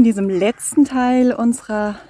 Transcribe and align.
In 0.00 0.04
diesem 0.04 0.30
letzten 0.30 0.86
Teil 0.86 1.30
unserer 1.30 2.00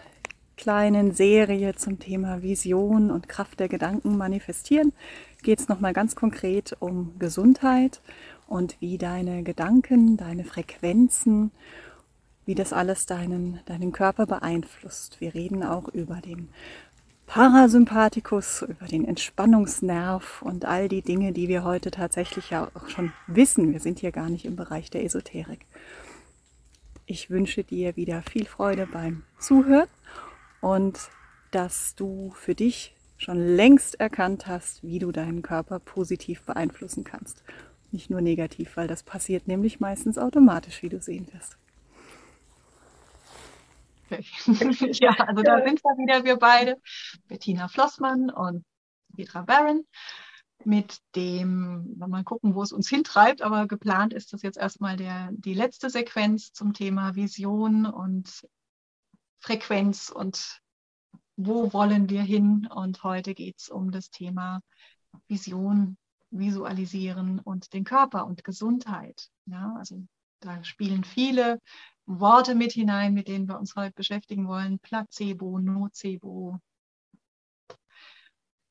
kleinen 0.57 1.11
Serie 1.11 1.75
zum 1.75 1.99
Thema 1.99 2.41
Vision 2.41 3.11
und 3.11 3.29
Kraft 3.29 3.59
der 3.59 3.69
Gedanken 3.69 4.17
manifestieren 4.17 4.93
geht 5.43 5.59
es 5.59 5.67
nochmal 5.67 5.93
ganz 5.93 6.15
konkret 6.15 6.77
um 6.79 7.19
Gesundheit 7.19 8.01
und 8.47 8.77
wie 8.79 8.97
deine 8.97 9.43
Gedanken, 9.43 10.17
deine 10.17 10.45
Frequenzen, 10.45 11.51
wie 12.47 12.55
das 12.55 12.73
alles 12.73 13.07
deinen, 13.07 13.59
deinen 13.67 13.91
Körper 13.91 14.25
beeinflusst. 14.25 15.21
Wir 15.21 15.35
reden 15.35 15.65
auch 15.65 15.89
über 15.89 16.21
den 16.21 16.49
Parasympathikus, 17.27 18.63
über 18.63 18.87
den 18.87 19.05
Entspannungsnerv 19.05 20.43
und 20.43 20.65
all 20.65 20.89
die 20.89 21.03
Dinge, 21.03 21.33
die 21.33 21.49
wir 21.49 21.65
heute 21.65 21.91
tatsächlich 21.91 22.51
ja 22.51 22.69
auch 22.73 22.89
schon 22.89 23.13
wissen. 23.27 23.73
Wir 23.73 23.81
sind 23.81 23.99
hier 23.99 24.13
gar 24.13 24.31
nicht 24.31 24.45
im 24.45 24.55
Bereich 24.55 24.91
der 24.91 25.05
Esoterik. 25.05 25.67
Ich 27.11 27.29
wünsche 27.29 27.65
dir 27.65 27.97
wieder 27.97 28.23
viel 28.23 28.47
Freude 28.47 28.87
beim 28.87 29.25
Zuhören 29.37 29.89
und 30.61 30.97
dass 31.51 31.97
du 31.97 32.31
für 32.37 32.55
dich 32.55 32.95
schon 33.19 33.37
längst 33.57 33.99
erkannt 33.99 34.47
hast, 34.47 34.85
wie 34.85 35.01
du 35.01 35.11
deinen 35.11 35.43
Körper 35.43 35.81
positiv 35.81 36.43
beeinflussen 36.43 37.03
kannst. 37.03 37.43
Nicht 37.91 38.11
nur 38.11 38.21
negativ, 38.21 38.77
weil 38.77 38.87
das 38.87 39.03
passiert 39.03 39.49
nämlich 39.49 39.81
meistens 39.81 40.19
automatisch, 40.19 40.85
wie 40.85 40.89
du 40.89 41.01
sehen 41.01 41.27
wirst. 41.33 41.57
ja, 45.01 45.11
also 45.17 45.43
da 45.43 45.65
sind 45.65 45.83
wir 45.83 45.99
wieder, 45.99 46.25
wir 46.25 46.37
beide, 46.37 46.77
Bettina 47.27 47.67
Flossmann 47.67 48.31
und 48.31 48.65
Petra 49.17 49.43
Barron 49.43 49.85
mit 50.65 50.99
dem, 51.15 51.97
mal 51.97 52.25
gucken, 52.25 52.55
wo 52.55 52.63
es 52.63 52.73
uns 52.73 52.89
hintreibt, 52.89 53.43
aber 53.43 53.67
geplant 53.67 54.13
ist 54.13 54.33
das 54.33 54.43
jetzt 54.43 54.59
erstmal 54.59 54.97
der, 54.97 55.31
die 55.33 55.55
letzte 55.55 55.91
Sequenz 55.91 56.53
zum 56.53 56.75
Thema 56.75 57.15
Vision 57.15 57.87
und 57.87 58.47
Frequenz 59.41 60.11
und 60.11 60.61
wo 61.37 61.73
wollen 61.73 62.09
wir 62.11 62.23
hin. 62.23 62.69
Und 62.73 63.03
heute 63.03 63.35
geht 63.35 63.59
es 63.59 63.69
um 63.69 63.91
das 63.91 64.11
Thema 64.11 64.61
Vision, 65.29 65.97
Visualisieren 66.31 67.41
und 67.41 67.73
den 67.73 67.85
Körper 67.85 68.27
und 68.27 68.45
Gesundheit. 68.45 69.31
Ja, 69.47 69.75
also 69.79 70.05
da 70.41 70.63
spielen 70.63 71.05
viele 71.05 71.61
Worte 72.07 72.55
mit 72.55 72.73
hinein, 72.73 73.15
mit 73.15 73.29
denen 73.29 73.49
wir 73.49 73.59
uns 73.59 73.75
heute 73.77 73.95
beschäftigen 73.95 74.47
wollen. 74.47 74.79
Placebo, 74.79 75.59
Nocebo. 75.59 76.59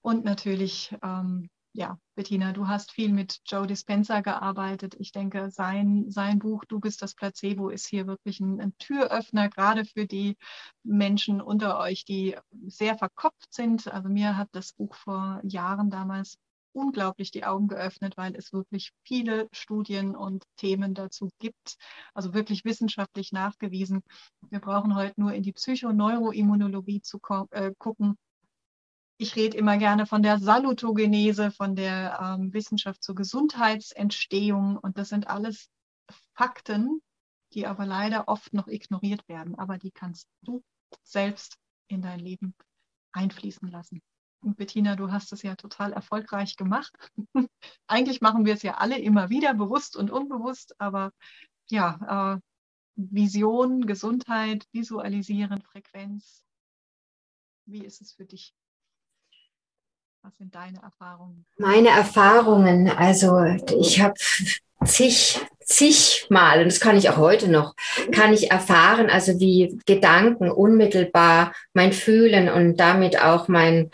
Und 0.01 0.23
natürlich 0.23 0.95
ähm, 1.03 1.49
ja, 1.73 1.99
Bettina, 2.15 2.51
du 2.51 2.67
hast 2.67 2.91
viel 2.91 3.13
mit 3.13 3.41
Joe 3.45 3.67
Dispenza 3.67 4.21
gearbeitet. 4.21 4.95
Ich 4.99 5.11
denke, 5.11 5.51
sein, 5.51 6.09
sein 6.09 6.39
Buch 6.39 6.65
Du 6.65 6.79
bist 6.79 7.01
das 7.01 7.13
Placebo 7.15 7.69
ist 7.69 7.87
hier 7.87 8.07
wirklich 8.07 8.39
ein, 8.39 8.59
ein, 8.59 8.73
Türöffner, 8.79 9.49
gerade 9.49 9.85
für 9.85 10.05
die 10.05 10.35
Menschen 10.83 11.41
unter 11.41 11.79
euch, 11.79 12.05
die 12.05 12.35
sehr 12.67 12.97
verkopft 12.97 13.53
sind. 13.53 13.87
Also 13.87 14.09
mir 14.09 14.35
hat 14.35 14.49
das 14.51 14.73
Buch 14.73 14.95
vor 14.95 15.41
Jahren 15.43 15.89
damals 15.89 16.37
unglaublich 16.71 17.31
die 17.31 17.45
Augen 17.45 17.67
geöffnet, 17.67 18.17
weil 18.17 18.35
es 18.35 18.53
wirklich 18.53 18.91
viele 19.03 19.47
Studien 19.51 20.15
und 20.15 20.43
Themen 20.55 20.93
dazu 20.93 21.29
gibt, 21.39 21.77
also 22.13 22.33
wirklich 22.33 22.65
wissenschaftlich 22.65 23.31
nachgewiesen. 23.31 24.01
Wir 24.49 24.59
brauchen 24.59 24.95
heute 24.95 25.19
nur 25.19 25.33
in 25.33 25.43
die 25.43 25.53
Psychoneuroimmunologie 25.53 27.01
zu 27.01 27.19
äh, 27.51 27.73
gucken 27.77 28.17
ich 29.21 29.35
rede 29.35 29.57
immer 29.57 29.77
gerne 29.77 30.05
von 30.05 30.23
der 30.23 30.39
Salutogenese, 30.39 31.51
von 31.51 31.75
der 31.75 32.17
ähm, 32.21 32.53
Wissenschaft 32.53 33.03
zur 33.03 33.15
Gesundheitsentstehung. 33.15 34.77
Und 34.77 34.97
das 34.97 35.09
sind 35.09 35.27
alles 35.27 35.69
Fakten, 36.35 37.01
die 37.53 37.67
aber 37.67 37.85
leider 37.85 38.29
oft 38.29 38.53
noch 38.53 38.67
ignoriert 38.67 39.27
werden. 39.27 39.55
Aber 39.55 39.77
die 39.77 39.91
kannst 39.91 40.29
du 40.43 40.63
selbst 41.03 41.57
in 41.89 42.01
dein 42.01 42.19
Leben 42.19 42.55
einfließen 43.11 43.69
lassen. 43.69 44.01
Und 44.41 44.55
Bettina, 44.55 44.95
du 44.95 45.11
hast 45.11 45.33
es 45.33 45.41
ja 45.43 45.55
total 45.55 45.91
erfolgreich 45.91 46.55
gemacht. 46.55 46.93
Eigentlich 47.87 48.21
machen 48.21 48.45
wir 48.45 48.53
es 48.53 48.63
ja 48.63 48.75
alle 48.75 48.97
immer 48.97 49.29
wieder, 49.29 49.53
bewusst 49.53 49.97
und 49.97 50.11
unbewusst. 50.11 50.79
Aber 50.79 51.11
ja, 51.69 52.37
äh, 52.37 52.39
Vision, 52.95 53.85
Gesundheit, 53.85 54.65
Visualisieren, 54.71 55.61
Frequenz. 55.61 56.45
Wie 57.65 57.83
ist 57.83 57.99
es 57.99 58.13
für 58.13 58.23
dich? 58.23 58.53
Was 60.21 60.37
sind 60.37 60.53
deine 60.53 60.81
Erfahrungen? 60.81 61.45
Meine 61.57 61.89
Erfahrungen, 61.89 62.89
also 62.89 63.41
ich 63.79 64.01
habe 64.01 64.15
zig, 64.85 65.39
zigmal, 65.63 66.59
und 66.59 66.65
das 66.65 66.81
kann 66.81 66.97
ich 66.97 67.09
auch 67.09 67.17
heute 67.17 67.47
noch, 67.47 67.73
kann 68.11 68.33
ich 68.33 68.51
erfahren, 68.51 69.09
also 69.09 69.39
wie 69.39 69.79
Gedanken 69.85 70.51
unmittelbar 70.51 71.53
mein 71.73 71.93
Fühlen 71.93 72.49
und 72.49 72.77
damit 72.77 73.21
auch 73.21 73.47
mein 73.47 73.91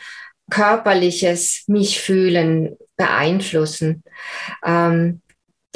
körperliches 0.50 1.64
mich 1.68 2.02
fühlen 2.02 2.76
beeinflussen. 2.98 4.04
Ähm, 4.64 5.22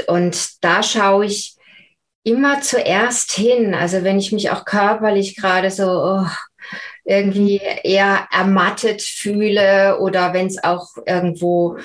und 0.07 0.63
da 0.63 0.81
schaue 0.81 1.25
ich 1.25 1.57
immer 2.23 2.61
zuerst 2.61 3.31
hin, 3.31 3.75
also 3.75 4.03
wenn 4.03 4.17
ich 4.17 4.31
mich 4.31 4.49
auch 4.51 4.65
körperlich 4.65 5.35
gerade 5.35 5.69
so 5.69 5.85
oh, 5.85 6.27
irgendwie 7.09 7.59
eher 7.83 8.27
ermattet 8.31 9.01
fühle 9.01 9.97
oder 9.99 10.33
wenn 10.33 10.45
es 10.45 10.63
auch 10.63 10.89
irgendwo 11.07 11.77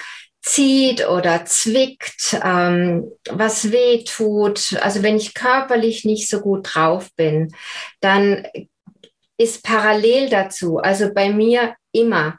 zieht 0.43 1.09
oder 1.09 1.47
zwickt, 1.47 2.39
ähm, 2.45 3.11
was 3.31 3.73
weh 3.73 4.05
tut. 4.05 4.77
Also 4.83 5.03
wenn 5.03 5.17
ich 5.17 5.33
körperlich 5.33 6.05
nicht 6.05 6.29
so 6.29 6.41
gut 6.41 6.75
drauf 6.75 7.09
bin, 7.17 7.55
dann 8.01 8.47
ist 9.39 9.65
parallel 9.65 10.29
dazu, 10.29 10.79
also 10.79 11.13
bei 11.13 11.31
mir 11.33 11.75
immer, 11.93 12.37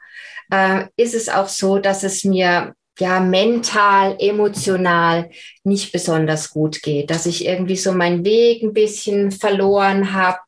äh, 0.52 0.84
ist 0.96 1.14
es 1.14 1.28
auch 1.28 1.48
so, 1.48 1.78
dass 1.78 2.04
es 2.04 2.22
mir 2.24 2.74
ja 3.00 3.20
mental, 3.20 4.16
emotional 4.18 5.30
nicht 5.64 5.92
besonders 5.92 6.50
gut 6.50 6.82
geht, 6.82 7.10
dass 7.10 7.26
ich 7.26 7.44
irgendwie 7.46 7.76
so 7.76 7.92
meinen 7.92 8.24
Weg 8.24 8.62
ein 8.62 8.72
bisschen 8.72 9.30
verloren 9.30 10.12
habe, 10.12 10.38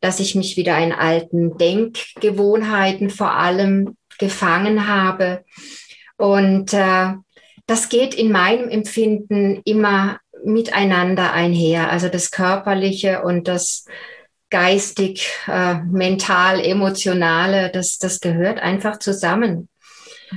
dass 0.00 0.20
ich 0.20 0.34
mich 0.34 0.56
wieder 0.56 0.78
in 0.78 0.92
alten 0.92 1.56
Denkgewohnheiten 1.56 3.10
vor 3.10 3.32
allem 3.32 3.96
gefangen 4.18 4.86
habe. 4.86 5.44
Und 6.16 6.72
äh, 6.72 7.14
das 7.66 7.88
geht 7.88 8.14
in 8.14 8.30
meinem 8.30 8.68
Empfinden 8.68 9.62
immer 9.64 10.20
miteinander 10.44 11.32
einher, 11.32 11.90
also 11.90 12.08
das 12.08 12.30
Körperliche 12.30 13.22
und 13.22 13.48
das 13.48 13.86
geistig, 14.50 15.30
äh, 15.48 15.76
mental, 15.90 16.60
emotionale, 16.60 17.70
das, 17.72 17.98
das 17.98 18.20
gehört 18.20 18.60
einfach 18.60 18.98
zusammen 18.98 19.68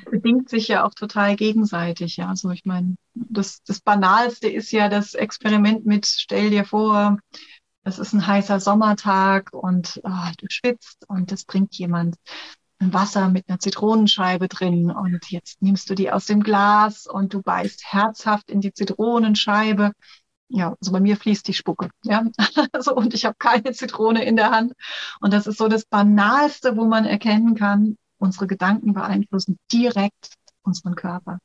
bedingt 0.05 0.49
sich 0.49 0.67
ja 0.67 0.85
auch 0.85 0.93
total 0.93 1.35
gegenseitig. 1.35 2.17
Ja, 2.17 2.29
also 2.29 2.49
ich 2.51 2.65
meine, 2.65 2.95
das, 3.13 3.61
das 3.63 3.79
Banalste 3.79 4.49
ist 4.49 4.71
ja 4.71 4.89
das 4.89 5.13
Experiment 5.13 5.85
mit, 5.85 6.05
stell 6.05 6.49
dir 6.49 6.65
vor, 6.65 7.17
es 7.83 7.99
ist 7.99 8.13
ein 8.13 8.27
heißer 8.27 8.59
Sommertag 8.59 9.53
und 9.53 10.01
oh, 10.03 10.31
du 10.37 10.45
schwitzt 10.49 11.05
und 11.07 11.31
es 11.31 11.45
bringt 11.45 11.75
jemand 11.75 12.17
ein 12.79 12.93
Wasser 12.93 13.29
mit 13.29 13.47
einer 13.47 13.59
Zitronenscheibe 13.59 14.47
drin 14.47 14.91
und 14.91 15.31
jetzt 15.31 15.61
nimmst 15.61 15.89
du 15.89 15.95
die 15.95 16.11
aus 16.11 16.25
dem 16.25 16.43
Glas 16.43 17.07
und 17.07 17.33
du 17.33 17.41
beißt 17.41 17.91
herzhaft 17.91 18.51
in 18.51 18.61
die 18.61 18.73
Zitronenscheibe. 18.73 19.93
Ja, 20.49 20.75
also 20.79 20.91
bei 20.91 20.99
mir 20.99 21.17
fließt 21.17 21.47
die 21.47 21.53
Spucke, 21.53 21.89
ja, 22.03 22.23
also 22.71 22.95
und 22.95 23.13
ich 23.13 23.25
habe 23.25 23.35
keine 23.37 23.71
Zitrone 23.73 24.23
in 24.23 24.35
der 24.35 24.51
Hand 24.51 24.73
und 25.19 25.33
das 25.33 25.47
ist 25.47 25.57
so 25.57 25.67
das 25.67 25.85
Banalste, 25.85 26.77
wo 26.77 26.85
man 26.85 27.05
erkennen 27.05 27.55
kann, 27.55 27.97
unsere 28.17 28.47
Gedanken 28.47 28.93
beeinflussen 28.93 29.57
direkt 29.71 30.33
unseren 30.63 30.95
Körper. 30.95 31.39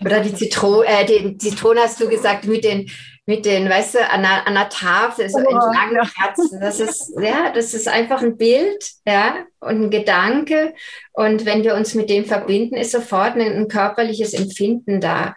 Oder 0.00 0.20
die 0.20 0.34
Zitrone, 0.34 0.86
äh, 0.86 1.04
den 1.04 1.38
Zitrone 1.38 1.80
hast 1.80 2.00
du 2.00 2.08
gesagt, 2.08 2.46
mit 2.46 2.64
den, 2.64 2.90
mit 3.26 3.44
den, 3.44 3.68
weißt 3.68 3.94
du, 3.94 4.10
an 4.10 4.22
der, 4.22 4.46
an 4.46 4.54
der 4.54 4.68
Tafel, 4.68 5.30
so 5.30 5.38
oh, 5.38 5.40
entlang 5.40 5.94
ja. 5.94 6.10
Herzen. 6.16 6.60
Das 6.60 6.80
ist, 6.80 7.12
ja, 7.20 7.52
das 7.52 7.74
ist 7.74 7.86
einfach 7.86 8.20
ein 8.20 8.36
Bild, 8.36 8.84
ja, 9.06 9.46
und 9.60 9.82
ein 9.82 9.90
Gedanke. 9.90 10.74
Und 11.12 11.46
wenn 11.46 11.62
wir 11.62 11.74
uns 11.74 11.94
mit 11.94 12.10
dem 12.10 12.24
verbinden, 12.24 12.74
ist 12.74 12.90
sofort 12.90 13.36
ein, 13.36 13.40
ein 13.40 13.68
körperliches 13.68 14.34
Empfinden 14.34 15.00
da. 15.00 15.36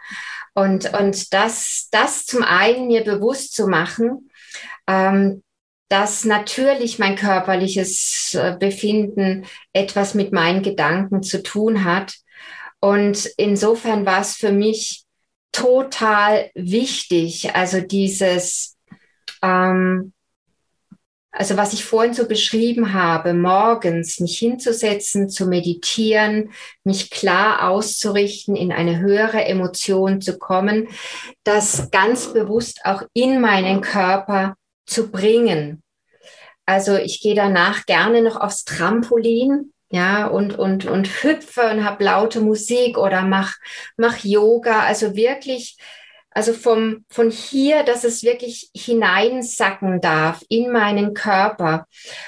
Und, 0.54 0.92
und 0.92 1.32
das, 1.32 1.88
das 1.92 2.26
zum 2.26 2.42
einen 2.42 2.88
mir 2.88 3.04
bewusst 3.04 3.54
zu 3.54 3.68
machen, 3.68 4.28
ähm, 4.88 5.44
dass 5.88 6.24
natürlich 6.24 6.98
mein 6.98 7.16
körperliches 7.16 8.34
äh, 8.34 8.56
Befinden 8.58 9.46
etwas 9.72 10.14
mit 10.14 10.32
meinen 10.32 10.62
Gedanken 10.62 11.22
zu 11.22 11.42
tun 11.42 11.84
hat. 11.84 12.14
Und 12.80 13.26
insofern 13.36 14.06
war 14.06 14.20
es 14.20 14.34
für 14.34 14.52
mich 14.52 15.04
total 15.52 16.50
wichtig, 16.54 17.54
also 17.54 17.80
dieses, 17.80 18.76
ähm, 19.42 20.12
also 21.30 21.56
was 21.56 21.72
ich 21.72 21.84
vorhin 21.84 22.14
so 22.14 22.26
beschrieben 22.26 22.92
habe, 22.92 23.32
morgens 23.32 24.20
mich 24.20 24.38
hinzusetzen, 24.38 25.28
zu 25.30 25.46
meditieren, 25.46 26.50
mich 26.84 27.10
klar 27.10 27.70
auszurichten, 27.70 28.56
in 28.56 28.72
eine 28.72 28.98
höhere 28.98 29.44
Emotion 29.44 30.20
zu 30.20 30.38
kommen, 30.38 30.88
das 31.44 31.90
ganz 31.90 32.32
bewusst 32.32 32.80
auch 32.84 33.02
in 33.14 33.40
meinen 33.40 33.80
Körper 33.80 34.57
zu 34.88 35.10
bringen. 35.10 35.82
Also 36.66 36.96
ich 36.96 37.20
gehe 37.20 37.34
danach 37.34 37.86
gerne 37.86 38.22
noch 38.22 38.36
aufs 38.36 38.64
Trampolin, 38.64 39.72
ja, 39.90 40.26
und, 40.26 40.58
und, 40.58 40.84
und 40.84 41.22
hüpfe 41.22 41.62
und 41.70 41.84
habe 41.84 42.04
laute 42.04 42.40
Musik 42.40 42.98
oder 42.98 43.22
mach, 43.22 43.54
mach 43.96 44.22
Yoga. 44.22 44.80
Also 44.80 45.16
wirklich, 45.16 45.78
also 46.30 46.52
vom, 46.52 47.06
von 47.08 47.30
hier, 47.30 47.84
dass 47.84 48.04
es 48.04 48.22
wirklich 48.22 48.70
hineinsacken 48.76 50.02
darf 50.02 50.44
in 50.50 50.70
meinen 50.70 51.14
Körper. 51.14 51.86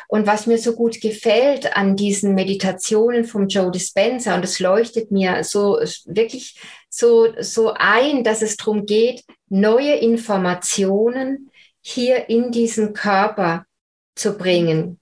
Und 0.08 0.26
was 0.26 0.46
mir 0.46 0.56
so 0.56 0.74
gut 0.74 1.02
gefällt 1.02 1.76
an 1.76 1.96
diesen 1.96 2.34
Meditationen 2.34 3.24
vom 3.24 3.48
Joe 3.48 3.70
Dispenza, 3.70 4.34
und 4.34 4.44
es 4.44 4.58
leuchtet 4.58 5.10
mir 5.10 5.44
so 5.44 5.78
wirklich 6.06 6.58
so, 6.88 7.28
so 7.40 7.74
ein, 7.76 8.24
dass 8.24 8.40
es 8.40 8.56
darum 8.56 8.86
geht, 8.86 9.22
neue 9.50 9.96
Informationen 9.96 11.49
hier 11.90 12.28
in 12.28 12.50
diesen 12.50 12.92
Körper 12.92 13.66
zu 14.14 14.36
bringen. 14.36 15.00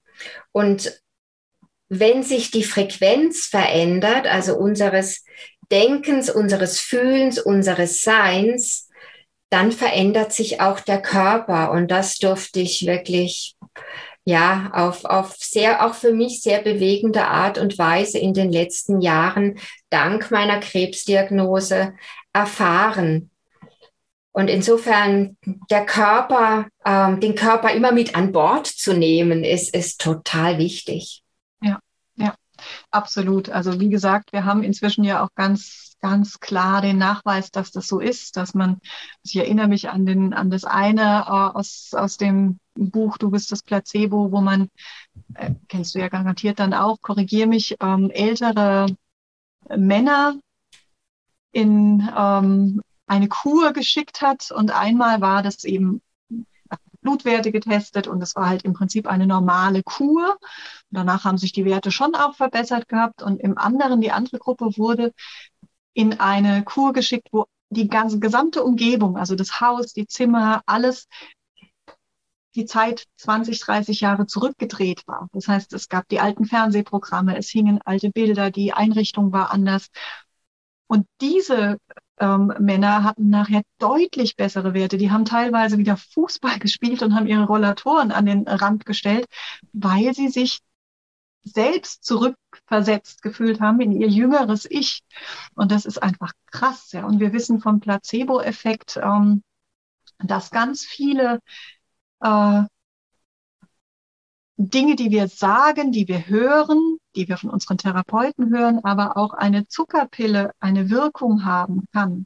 Und 0.51 1.01
wenn 1.89 2.23
sich 2.23 2.51
die 2.51 2.63
Frequenz 2.63 3.45
verändert, 3.47 4.27
also 4.27 4.57
unseres 4.57 5.23
Denkens, 5.71 6.29
unseres 6.29 6.79
Fühlens, 6.79 7.39
unseres 7.39 8.01
Seins, 8.01 8.89
dann 9.49 9.71
verändert 9.71 10.31
sich 10.31 10.61
auch 10.61 10.79
der 10.79 11.01
Körper. 11.01 11.71
Und 11.71 11.89
das 11.89 12.17
durfte 12.17 12.59
ich 12.59 12.85
wirklich, 12.85 13.55
ja, 14.23 14.69
auf, 14.73 15.05
auf 15.05 15.35
sehr, 15.37 15.85
auch 15.85 15.95
für 15.95 16.13
mich 16.13 16.41
sehr 16.41 16.61
bewegende 16.61 17.25
Art 17.25 17.57
und 17.57 17.77
Weise 17.79 18.19
in 18.19 18.33
den 18.33 18.51
letzten 18.51 19.01
Jahren 19.01 19.59
dank 19.89 20.29
meiner 20.29 20.59
Krebsdiagnose 20.59 21.93
erfahren. 22.33 23.31
Und 24.31 24.47
insofern 24.47 25.37
der 25.69 25.85
Körper, 25.85 26.67
ähm, 26.85 27.19
den 27.19 27.35
Körper 27.35 27.71
immer 27.71 27.91
mit 27.91 28.15
an 28.15 28.31
Bord 28.31 28.67
zu 28.67 28.93
nehmen, 28.93 29.43
ist, 29.43 29.73
ist 29.75 29.99
total 30.01 30.57
wichtig. 30.59 31.23
Ja, 31.61 31.79
ja, 32.15 32.35
absolut. 32.91 33.49
Also 33.49 33.79
wie 33.79 33.89
gesagt, 33.89 34.31
wir 34.31 34.45
haben 34.45 34.63
inzwischen 34.63 35.03
ja 35.03 35.23
auch 35.23 35.29
ganz, 35.35 35.95
ganz 35.99 36.39
klar 36.39 36.81
den 36.81 36.97
Nachweis, 36.97 37.49
dass 37.49 37.71
das 37.71 37.87
so 37.87 37.99
ist, 37.99 38.37
dass 38.37 38.53
man, 38.53 38.79
ich 39.23 39.35
erinnere 39.35 39.67
mich 39.67 39.89
an 39.89 40.05
den, 40.05 40.33
an 40.33 40.51
das 40.51 40.63
eine 40.63 41.25
äh, 41.27 41.57
aus, 41.57 41.89
aus 41.93 42.17
dem 42.17 42.59
Buch 42.75 43.17
Du 43.17 43.31
bist 43.31 43.51
das 43.51 43.63
Placebo, 43.63 44.31
wo 44.31 44.41
man, 44.41 44.69
äh, 45.33 45.51
kennst 45.67 45.95
du 45.95 45.99
ja 45.99 46.07
garantiert 46.07 46.59
dann 46.59 46.73
auch, 46.73 47.01
korrigier 47.01 47.47
mich, 47.47 47.75
ähm, 47.81 48.11
ältere 48.11 48.95
Männer 49.75 50.35
in 51.51 52.07
ähm, 52.15 52.81
eine 53.09 53.27
Kur 53.27 53.73
geschickt 53.73 54.21
hat. 54.21 54.51
Und 54.51 54.71
einmal 54.71 55.21
war 55.21 55.43
das 55.43 55.63
eben 55.63 56.01
Blutwerte 57.01 57.51
getestet 57.51 58.07
und 58.07 58.21
es 58.21 58.35
war 58.35 58.49
halt 58.49 58.63
im 58.63 58.73
Prinzip 58.73 59.07
eine 59.07 59.25
normale 59.25 59.83
Kur. 59.83 60.37
Danach 60.89 61.23
haben 61.23 61.37
sich 61.37 61.53
die 61.53 61.65
Werte 61.65 61.91
schon 61.91 62.15
auch 62.15 62.35
verbessert 62.35 62.87
gehabt. 62.87 63.21
Und 63.21 63.39
im 63.39 63.57
anderen, 63.57 64.01
die 64.01 64.11
andere 64.11 64.37
Gruppe 64.37 64.77
wurde 64.77 65.13
in 65.93 66.19
eine 66.19 66.63
Kur 66.63 66.93
geschickt, 66.93 67.29
wo 67.31 67.45
die 67.69 67.87
ganze 67.87 68.19
gesamte 68.19 68.63
Umgebung, 68.63 69.17
also 69.17 69.35
das 69.35 69.61
Haus, 69.61 69.93
die 69.93 70.07
Zimmer, 70.07 70.61
alles 70.65 71.07
die 72.55 72.65
Zeit 72.65 73.05
20, 73.17 73.59
30 73.59 74.01
Jahre 74.01 74.25
zurückgedreht 74.25 75.07
war. 75.07 75.29
Das 75.33 75.47
heißt, 75.47 75.71
es 75.73 75.87
gab 75.87 76.07
die 76.09 76.19
alten 76.19 76.45
Fernsehprogramme, 76.45 77.37
es 77.37 77.49
hingen 77.49 77.79
alte 77.85 78.09
Bilder, 78.09 78.49
die 78.49 78.73
Einrichtung 78.73 79.31
war 79.31 79.51
anders. 79.51 79.89
Und 80.87 81.05
diese 81.21 81.77
ähm, 82.19 82.53
Männer 82.59 83.03
hatten 83.03 83.29
nachher 83.29 83.61
deutlich 83.79 84.35
bessere 84.35 84.73
Werte. 84.73 84.97
Die 84.97 85.11
haben 85.11 85.25
teilweise 85.25 85.77
wieder 85.77 85.97
Fußball 85.97 86.59
gespielt 86.59 87.01
und 87.01 87.15
haben 87.15 87.27
ihre 87.27 87.45
Rollatoren 87.45 88.11
an 88.11 88.25
den 88.25 88.47
Rand 88.47 88.85
gestellt, 88.85 89.25
weil 89.73 90.13
sie 90.13 90.29
sich 90.29 90.59
selbst 91.43 92.03
zurückversetzt 92.03 93.21
gefühlt 93.21 93.61
haben 93.61 93.79
in 93.81 93.91
ihr 93.91 94.07
jüngeres 94.09 94.67
Ich. 94.69 95.01
Und 95.55 95.71
das 95.71 95.85
ist 95.85 96.01
einfach 96.03 96.31
krass. 96.51 96.91
Ja. 96.91 97.05
Und 97.05 97.19
wir 97.19 97.33
wissen 97.33 97.59
vom 97.59 97.79
Placebo-Effekt, 97.79 98.99
ähm, 99.01 99.43
dass 100.19 100.51
ganz 100.51 100.85
viele 100.85 101.39
äh, 102.21 102.63
Dinge, 104.57 104.95
die 104.95 105.09
wir 105.09 105.27
sagen, 105.29 105.91
die 105.91 106.07
wir 106.07 106.27
hören, 106.27 106.98
die 107.19 107.27
wir 107.27 107.37
von 107.37 107.49
unseren 107.49 107.77
Therapeuten 107.77 108.49
hören, 108.49 108.79
aber 108.83 109.17
auch 109.17 109.33
eine 109.33 109.67
Zuckerpille 109.67 110.51
eine 110.59 110.89
Wirkung 110.89 111.43
haben 111.43 111.85
kann. 111.91 112.25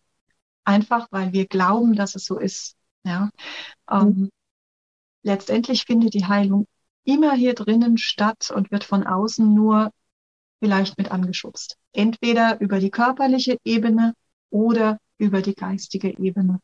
Einfach 0.63 1.07
weil 1.11 1.33
wir 1.33 1.47
glauben, 1.47 1.95
dass 1.95 2.15
es 2.15 2.25
so 2.25 2.37
ist. 2.37 2.75
Ja. 3.03 3.29
Ähm, 3.89 4.07
mhm. 4.07 4.29
letztendlich 5.23 5.83
findet 5.85 6.13
die 6.13 6.25
Heilung 6.25 6.67
immer 7.03 7.33
hier 7.33 7.55
drinnen 7.55 7.97
statt 7.97 8.51
und 8.55 8.71
wird 8.71 8.83
von 8.83 9.05
außen 9.05 9.53
nur 9.53 9.91
vielleicht 10.59 10.97
mit 10.97 11.11
angeschubst. 11.11 11.77
Entweder 11.91 12.61
über 12.61 12.79
die 12.79 12.91
körperliche 12.91 13.57
Ebene 13.65 14.13
oder 14.51 14.99
über 15.17 15.41
die 15.41 15.55
geistige 15.55 16.17
Ebene. 16.17 16.59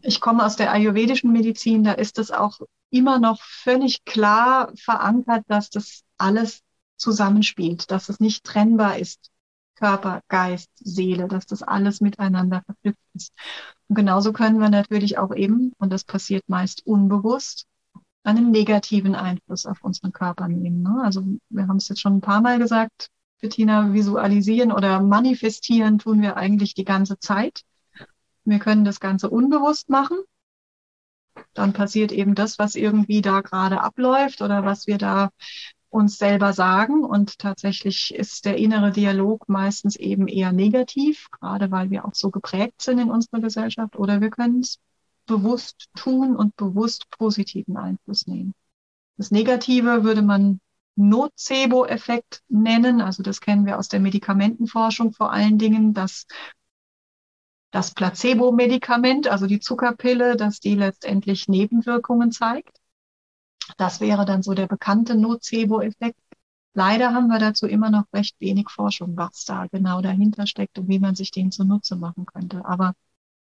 Ich 0.00 0.20
komme 0.20 0.44
aus 0.44 0.56
der 0.56 0.72
ayurvedischen 0.72 1.30
Medizin, 1.32 1.84
da 1.84 1.92
ist 1.92 2.18
es 2.18 2.30
auch 2.30 2.58
immer 2.90 3.20
noch 3.20 3.40
völlig 3.42 4.04
klar 4.04 4.72
verankert, 4.76 5.44
dass 5.46 5.70
das 5.70 6.02
alles 6.16 6.62
zusammenspielt, 7.02 7.90
dass 7.90 8.08
es 8.08 8.20
nicht 8.20 8.44
trennbar 8.44 8.98
ist. 8.98 9.30
Körper, 9.74 10.22
Geist, 10.28 10.70
Seele, 10.76 11.28
dass 11.28 11.46
das 11.46 11.62
alles 11.62 12.00
miteinander 12.00 12.62
verknüpft 12.64 13.00
ist. 13.14 13.32
Und 13.88 13.96
genauso 13.96 14.32
können 14.32 14.60
wir 14.60 14.70
natürlich 14.70 15.18
auch 15.18 15.34
eben, 15.34 15.72
und 15.78 15.92
das 15.92 16.04
passiert 16.04 16.48
meist 16.48 16.86
unbewusst, 16.86 17.66
einen 18.22 18.52
negativen 18.52 19.14
Einfluss 19.14 19.66
auf 19.66 19.82
unseren 19.82 20.12
Körper 20.12 20.48
nehmen. 20.48 20.82
Ne? 20.82 21.02
Also 21.02 21.24
wir 21.50 21.66
haben 21.66 21.78
es 21.78 21.88
jetzt 21.88 22.00
schon 22.00 22.16
ein 22.18 22.20
paar 22.20 22.40
Mal 22.40 22.58
gesagt, 22.58 23.08
Bettina, 23.40 23.92
visualisieren 23.92 24.70
oder 24.70 25.00
manifestieren 25.00 25.98
tun 25.98 26.22
wir 26.22 26.36
eigentlich 26.36 26.74
die 26.74 26.84
ganze 26.84 27.18
Zeit. 27.18 27.62
Wir 28.44 28.60
können 28.60 28.84
das 28.84 29.00
Ganze 29.00 29.28
unbewusst 29.30 29.88
machen. 29.88 30.18
Dann 31.54 31.72
passiert 31.72 32.12
eben 32.12 32.36
das, 32.36 32.60
was 32.60 32.76
irgendwie 32.76 33.20
da 33.20 33.40
gerade 33.40 33.80
abläuft 33.80 34.42
oder 34.42 34.64
was 34.64 34.86
wir 34.86 34.98
da 34.98 35.30
uns 35.92 36.18
selber 36.18 36.52
sagen. 36.52 37.04
Und 37.04 37.38
tatsächlich 37.38 38.14
ist 38.14 38.46
der 38.46 38.56
innere 38.56 38.90
Dialog 38.92 39.48
meistens 39.48 39.96
eben 39.96 40.26
eher 40.26 40.52
negativ, 40.52 41.28
gerade 41.30 41.70
weil 41.70 41.90
wir 41.90 42.04
auch 42.04 42.14
so 42.14 42.30
geprägt 42.30 42.80
sind 42.82 42.98
in 42.98 43.10
unserer 43.10 43.40
Gesellschaft. 43.40 43.96
Oder 43.96 44.20
wir 44.20 44.30
können 44.30 44.60
es 44.60 44.78
bewusst 45.26 45.88
tun 45.94 46.34
und 46.34 46.56
bewusst 46.56 47.10
positiven 47.10 47.76
Einfluss 47.76 48.26
nehmen. 48.26 48.54
Das 49.18 49.30
Negative 49.30 50.02
würde 50.02 50.22
man 50.22 50.60
Nocebo-Effekt 50.96 52.42
nennen. 52.48 53.00
Also 53.00 53.22
das 53.22 53.40
kennen 53.40 53.66
wir 53.66 53.78
aus 53.78 53.88
der 53.88 54.00
Medikamentenforschung 54.00 55.12
vor 55.12 55.30
allen 55.30 55.58
Dingen, 55.58 55.92
dass 55.92 56.26
das 57.70 57.92
Placebo-Medikament, 57.92 59.28
also 59.28 59.46
die 59.46 59.60
Zuckerpille, 59.60 60.36
dass 60.36 60.60
die 60.60 60.74
letztendlich 60.74 61.48
Nebenwirkungen 61.48 62.32
zeigt. 62.32 62.81
Das 63.76 64.00
wäre 64.00 64.24
dann 64.24 64.42
so 64.42 64.54
der 64.54 64.66
bekannte 64.66 65.16
Nocebo-Effekt. 65.16 66.18
Leider 66.74 67.12
haben 67.12 67.28
wir 67.28 67.38
dazu 67.38 67.66
immer 67.66 67.90
noch 67.90 68.04
recht 68.12 68.34
wenig 68.40 68.70
Forschung, 68.70 69.16
was 69.16 69.44
da 69.44 69.66
genau 69.70 70.00
dahinter 70.00 70.46
steckt 70.46 70.78
und 70.78 70.88
wie 70.88 70.98
man 70.98 71.14
sich 71.14 71.30
den 71.30 71.50
zunutze 71.50 71.96
machen 71.96 72.24
könnte. 72.26 72.64
Aber 72.64 72.94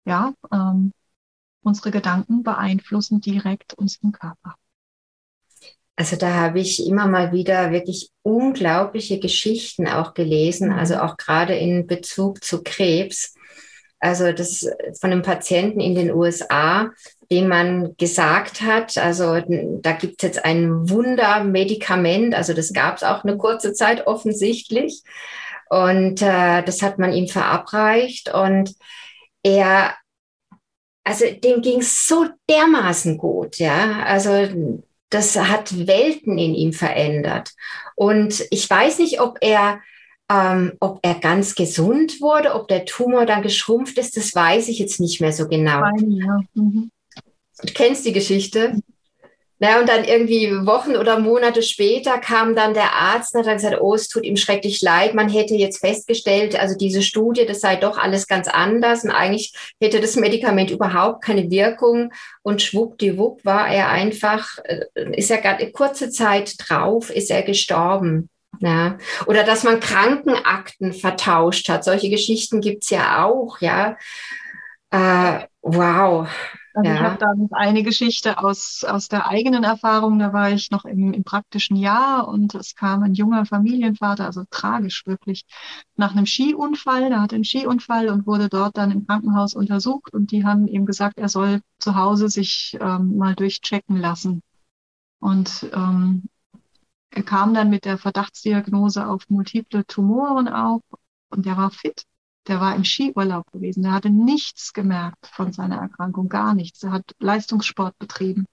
ja, 0.06 0.34
ähm, 0.52 0.94
unsere 1.62 1.92
Gedanken 1.92 2.44
beeinflussen 2.44 3.22
direkt 3.22 3.74
unseren 3.76 4.12
Körper. 4.12 4.56
Also 5.96 6.16
da 6.16 6.34
habe 6.34 6.62
ich 6.62 6.88
immer 6.88 7.08
mal 7.08 7.34
wieder 7.34 7.72
wirklich 7.72 8.10
unglaubliche 8.22 9.20
Geschichten 9.20 9.86
auch 9.86 10.14
gelesen, 10.14 10.72
also 10.72 10.96
auch 10.96 11.18
gerade 11.18 11.56
in 11.56 11.88
Bezug 11.88 12.42
zu 12.42 12.64
Krebs. 12.64 13.36
Also 14.00 14.32
das 14.32 14.66
von 15.00 15.12
einem 15.12 15.22
Patienten 15.22 15.80
in 15.80 15.96
den 15.96 16.12
USA, 16.12 16.90
dem 17.32 17.48
man 17.48 17.96
gesagt 17.98 18.62
hat, 18.62 18.98
also 18.98 19.40
da 19.82 19.92
gibt 19.92 20.24
es 20.24 20.28
jetzt 20.28 20.46
ein 20.46 20.90
Wundermedikament, 20.90 22.34
also 22.34 22.54
das 22.54 22.74
gab 22.74 22.98
es 22.98 23.04
auch 23.04 23.24
eine 23.24 23.38
kurze 23.38 23.74
Zeit 23.74 24.08
offensichtlich. 24.08 25.04
Und 25.70 26.22
äh, 26.22 26.64
das 26.64 26.82
hat 26.82 26.98
man 26.98 27.14
ihm 27.14 27.28
verabreicht 27.28 28.34
und 28.34 28.74
er 29.44 29.94
also 31.10 31.26
dem 31.26 31.62
ging 31.62 31.80
es 31.80 32.06
so 32.08 32.28
dermaßen 32.50 33.18
gut, 33.18 33.58
ja. 33.58 34.04
Also 34.04 34.48
das 35.10 35.36
hat 35.36 35.88
Welten 35.88 36.38
in 36.38 36.54
ihm 36.54 36.72
verändert. 36.72 37.52
Und 37.96 38.46
ich 38.52 38.70
weiß 38.70 39.00
nicht, 39.00 39.20
ob 39.20 39.40
er, 39.42 39.82
ähm, 40.32 40.74
ob 40.80 41.00
er 41.02 41.16
ganz 41.16 41.56
gesund 41.56 42.22
wurde, 42.22 42.54
ob 42.54 42.68
der 42.68 42.86
Tumor 42.86 43.26
dann 43.26 43.42
geschrumpft 43.42 43.98
ist, 43.98 44.16
das 44.16 44.34
weiß 44.36 44.68
ich 44.68 44.80
jetzt 44.80 45.00
nicht 45.00 45.22
mehr 45.22 45.34
so 45.34 45.48
genau. 45.48 45.82
Ja. 45.82 46.40
Mhm. 46.54 46.92
Du 47.62 47.74
kennst 47.74 48.06
die 48.06 48.14
Geschichte? 48.14 48.76
Na, 49.62 49.82
und 49.82 49.90
dann 49.90 50.06
irgendwie 50.06 50.50
Wochen 50.66 50.96
oder 50.96 51.20
Monate 51.20 51.62
später 51.62 52.18
kam 52.18 52.56
dann 52.56 52.74
der 52.74 52.94
Arzt 52.94 53.36
und 53.36 53.46
hat 53.46 53.58
gesagt, 53.58 53.82
oh, 53.82 53.94
es 53.94 54.08
tut 54.08 54.24
ihm 54.24 54.38
schrecklich 54.38 54.82
leid. 54.82 55.14
Man 55.14 55.28
hätte 55.28 55.54
jetzt 55.56 55.80
festgestellt, 55.80 56.58
also 56.58 56.78
diese 56.78 57.02
Studie, 57.02 57.46
das 57.46 57.60
sei 57.60 57.76
doch 57.76 57.98
alles 57.98 58.28
ganz 58.28 58.48
anders 58.48 59.04
und 59.04 59.12
eigentlich 59.12 59.54
hätte 59.82 60.00
das 60.00 60.16
Medikament 60.16 60.72
überhaupt 60.72 61.26
keine 61.26 61.52
Wirkung. 61.52 62.14
Und 62.42 62.62
schwuppdiwupp 62.62 63.44
war 63.44 63.68
er 63.68 63.90
einfach, 63.90 64.60
äh, 64.64 64.86
ist 65.18 65.30
er 65.30 65.40
gerade 65.40 65.70
kurze 65.72 66.10
Zeit 66.10 66.54
drauf, 66.58 67.10
ist 67.10 67.30
er 67.30 67.44
gestorben. 67.44 68.30
Ja. 68.60 68.98
Oder 69.26 69.44
dass 69.44 69.64
man 69.64 69.80
Krankenakten 69.80 70.94
vertauscht 70.94 71.70
hat. 71.70 71.84
Solche 71.84 72.10
Geschichten 72.10 72.62
gibt's 72.62 72.90
ja 72.90 73.26
auch, 73.26 73.60
ja. 73.62 73.98
Äh, 74.92 75.46
wow. 75.62 76.28
Also 76.74 76.92
ja. 76.92 76.96
ich 76.96 77.02
habe 77.02 77.18
da 77.18 77.58
eine 77.58 77.84
Geschichte 77.84 78.38
aus, 78.38 78.84
aus 78.84 79.08
der 79.08 79.28
eigenen 79.28 79.64
Erfahrung. 79.64 80.20
Da 80.20 80.34
war 80.34 80.52
ich 80.52 80.72
noch 80.72 80.86
im, 80.86 81.14
im 81.14 81.24
praktischen 81.24 81.76
Jahr 81.76 82.28
und 82.28 82.56
es 82.56 82.76
kam 82.76 83.04
ein 83.04 83.14
junger 83.14 83.46
Familienvater, 83.46 84.26
also 84.26 84.44
tragisch 84.50 85.06
wirklich, 85.06 85.46
nach 85.96 86.12
einem 86.12 86.26
Skiunfall. 86.26 87.10
Der 87.10 87.22
hatte 87.22 87.36
einen 87.36 87.44
Skiunfall 87.44 88.10
und 88.10 88.28
wurde 88.28 88.50
dort 88.50 88.78
dann 88.78 88.92
im 88.92 89.08
Krankenhaus 89.08 89.56
untersucht 89.56 90.14
und 90.14 90.32
die 90.32 90.46
haben 90.46 90.68
ihm 90.68 90.86
gesagt, 90.86 91.18
er 91.18 91.30
soll 91.30 91.62
zu 91.80 91.96
Hause 91.96 92.30
sich 92.30 92.78
ähm, 92.80 93.18
mal 93.18 93.36
durchchecken 93.36 93.98
lassen. 93.98 94.42
Und 95.20 95.70
ähm, 95.74 96.30
er 97.12 97.24
kam 97.24 97.54
dann 97.54 97.70
mit 97.70 97.86
der 97.86 97.98
Verdachtsdiagnose 97.98 99.08
auf 99.08 99.30
multiple 99.30 99.86
Tumoren 99.86 100.48
auf 100.48 100.82
und 101.30 101.46
der 101.46 101.58
war 101.58 101.72
fit 101.72 102.06
der 102.50 102.60
war 102.60 102.76
im 102.76 102.84
Skiurlaub 102.84 103.52
gewesen. 103.52 103.84
Der 103.84 103.94
hatte 103.94 104.10
nichts 104.10 104.74
gemerkt 104.74 105.28
von 105.28 105.54
seiner 105.54 105.78
Erkrankung, 105.78 106.30
gar 106.30 106.56
nichts. 106.56 106.84
Er 106.84 106.92
hat 106.92 107.16
Leistungssport 107.20 107.98
betrieben. 108.00 108.46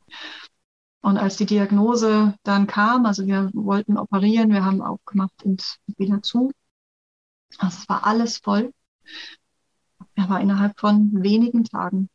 Und 1.00 1.16
als 1.16 1.36
die 1.36 1.46
Diagnose 1.46 2.34
dann 2.42 2.66
kam, 2.66 3.06
also 3.06 3.26
wir 3.26 3.50
wollten 3.54 3.96
operieren, 3.96 4.50
wir 4.50 4.64
haben 4.64 4.82
aufgemacht 4.82 5.42
und 5.44 5.78
wieder 5.96 6.22
zu. 6.22 6.52
Also 7.58 7.78
es 7.78 7.88
war 7.88 8.04
alles 8.04 8.38
voll. 8.38 8.72
Er 10.14 10.28
war 10.28 10.40
innerhalb 10.40 10.78
von 10.78 11.22
wenigen 11.22 11.64
Tagen 11.64 12.08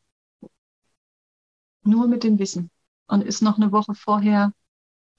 nur 1.84 2.08
mit 2.08 2.24
dem 2.24 2.38
Wissen 2.38 2.70
und 3.08 3.24
ist 3.24 3.42
noch 3.42 3.58
eine 3.58 3.72
Woche 3.72 3.96
vorher 3.96 4.54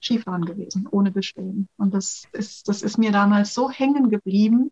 Skifahren 0.03 0.45
gewesen, 0.45 0.87
ohne 0.89 1.11
Beschwerden. 1.11 1.69
Und 1.77 1.93
das 1.93 2.23
ist, 2.33 2.67
das 2.67 2.81
ist 2.81 2.97
mir 2.97 3.11
damals 3.11 3.53
so 3.53 3.69
hängen 3.69 4.09
geblieben, 4.09 4.71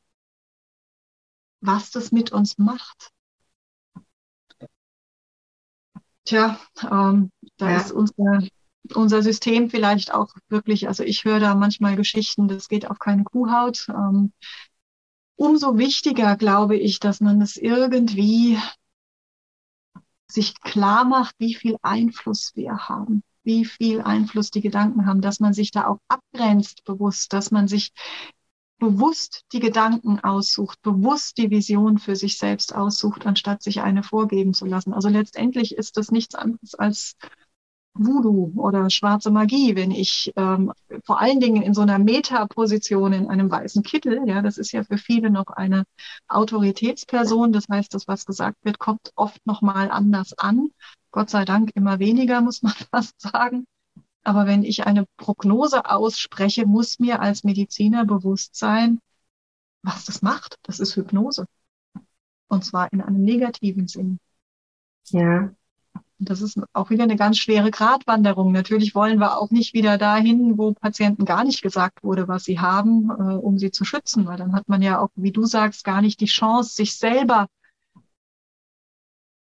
was 1.62 1.92
das 1.92 2.12
mit 2.12 2.32
uns 2.32 2.58
macht. 2.58 3.12
Tja, 6.26 6.60
ähm, 6.84 7.32
da 7.58 7.72
ja. 7.72 7.78
ist 7.78 7.92
unser, 7.92 8.44
unser 8.94 9.22
System 9.22 9.70
vielleicht 9.70 10.14
auch 10.14 10.34
wirklich, 10.50 10.88
also 10.88 11.04
ich 11.04 11.24
höre 11.24 11.40
da 11.40 11.56
manchmal 11.56 11.96
Geschichten, 11.96 12.48
das 12.48 12.68
geht 12.68 12.90
auf 12.90 13.00
keine 13.00 13.24
Kuhhaut. 13.24 13.88
Ähm, 13.90 14.34
umso 15.36 15.78
wichtiger 15.78 16.36
glaube 16.36 16.78
ich, 16.78 17.00
dass 17.00 17.22
man 17.22 17.42
es 17.42 17.58
irgendwie 17.58 18.60
sich 20.28 20.62
klar 20.62 21.06
macht, 21.06 21.36
wie 21.40 21.56
viel 21.56 21.78
Einfluss 21.82 22.56
wir 22.56 22.88
haben, 22.88 23.24
wie 23.44 23.66
viel 23.66 24.02
Einfluss 24.02 24.52
die 24.52 24.62
Gedanken 24.62 25.06
haben, 25.06 25.22
dass 25.22 25.40
man 25.40 25.54
sich 25.54 25.72
da 25.72 25.88
auch 25.88 26.00
abgrenzt 26.08 26.84
bewusst, 26.84 27.34
dass 27.34 27.52
man 27.52 27.68
sich 27.68 27.92
bewusst 28.80 29.44
die 29.54 29.60
Gedanken 29.60 30.20
aussucht, 30.22 30.82
bewusst 30.82 31.38
die 31.38 31.52
Vision 31.52 32.00
für 32.00 32.16
sich 32.16 32.38
selbst 32.40 32.74
aussucht, 32.74 33.28
anstatt 33.28 33.62
sich 33.62 33.82
eine 33.82 34.02
vorgeben 34.02 34.56
zu 34.56 34.66
lassen. 34.66 34.94
Also 34.94 35.08
letztendlich 35.08 35.76
ist 35.76 35.98
das 35.98 36.12
nichts 36.12 36.34
anderes 36.34 36.74
als 36.74 37.16
Voodoo 37.94 38.54
oder 38.56 38.90
schwarze 38.90 39.32
Magie, 39.32 39.76
wenn 39.76 39.92
ich 39.92 40.32
ähm, 40.36 40.72
vor 41.04 41.20
allen 41.20 41.40
Dingen 41.40 41.62
in 41.62 41.74
so 41.74 41.82
einer 41.82 42.00
Metaposition 42.00 43.12
in 43.14 43.28
einem 43.28 43.52
weißen 43.52 43.84
Kittel, 43.84 44.22
ja, 44.28 44.42
das 44.42 44.58
ist 44.58 44.72
ja 44.72 44.84
für 44.84 44.98
viele 44.98 45.30
noch 45.30 45.48
eine 45.48 45.84
Autoritätsperson, 46.28 47.52
das 47.52 47.68
heißt, 47.70 47.94
das, 47.94 48.08
was 48.08 48.26
gesagt 48.26 48.58
wird, 48.64 48.80
kommt 48.80 49.12
oft 49.16 49.46
nochmal 49.46 49.92
anders 49.92 50.34
an. 50.38 50.70
Gott 51.12 51.30
sei 51.30 51.46
Dank 51.46 51.72
immer 51.76 52.00
weniger, 52.00 52.42
muss 52.42 52.62
man 52.62 52.74
fast 52.92 53.20
sagen. 53.20 53.66
Aber 54.24 54.46
wenn 54.46 54.64
ich 54.64 54.86
eine 54.86 55.06
Prognose 55.18 55.90
ausspreche, 55.90 56.66
muss 56.66 57.00
mir 57.00 57.22
als 57.22 57.44
Mediziner 57.44 58.06
bewusst 58.06 58.56
sein, 58.56 59.00
was 59.82 60.06
das 60.06 60.22
macht. 60.22 60.58
Das 60.64 60.80
ist 60.80 60.96
Hypnose. 60.96 61.46
Und 62.48 62.64
zwar 62.64 62.92
in 62.94 63.02
einem 63.02 63.24
negativen 63.24 63.88
Sinn. 63.88 64.20
Ja. 65.10 65.52
Das 66.20 66.42
ist 66.42 66.60
auch 66.74 66.92
wieder 66.92 67.04
eine 67.04 67.16
ganz 67.16 67.40
schwere 67.40 67.72
Gratwanderung. 67.72 68.52
Natürlich 68.52 68.94
wollen 68.94 69.20
wir 69.20 69.40
auch 69.40 69.50
nicht 69.50 69.74
wieder 69.74 69.98
dahin, 69.98 70.56
wo 70.60 70.74
Patienten 70.74 71.26
gar 71.26 71.44
nicht 71.44 71.64
gesagt 71.64 72.04
wurde, 72.04 72.28
was 72.28 72.44
sie 72.44 72.60
haben, 72.60 73.10
äh, 73.10 73.36
um 73.36 73.58
sie 73.58 73.72
zu 73.72 73.86
schützen, 73.86 74.28
weil 74.28 74.38
dann 74.38 74.54
hat 74.54 74.70
man 74.70 74.84
ja 74.84 75.00
auch, 75.00 75.10
wie 75.16 75.32
du 75.32 75.46
sagst, 75.46 75.84
gar 75.84 76.02
nicht 76.02 76.20
die 76.20 76.28
Chance, 76.28 76.76
sich 76.76 76.96
selber 76.96 77.48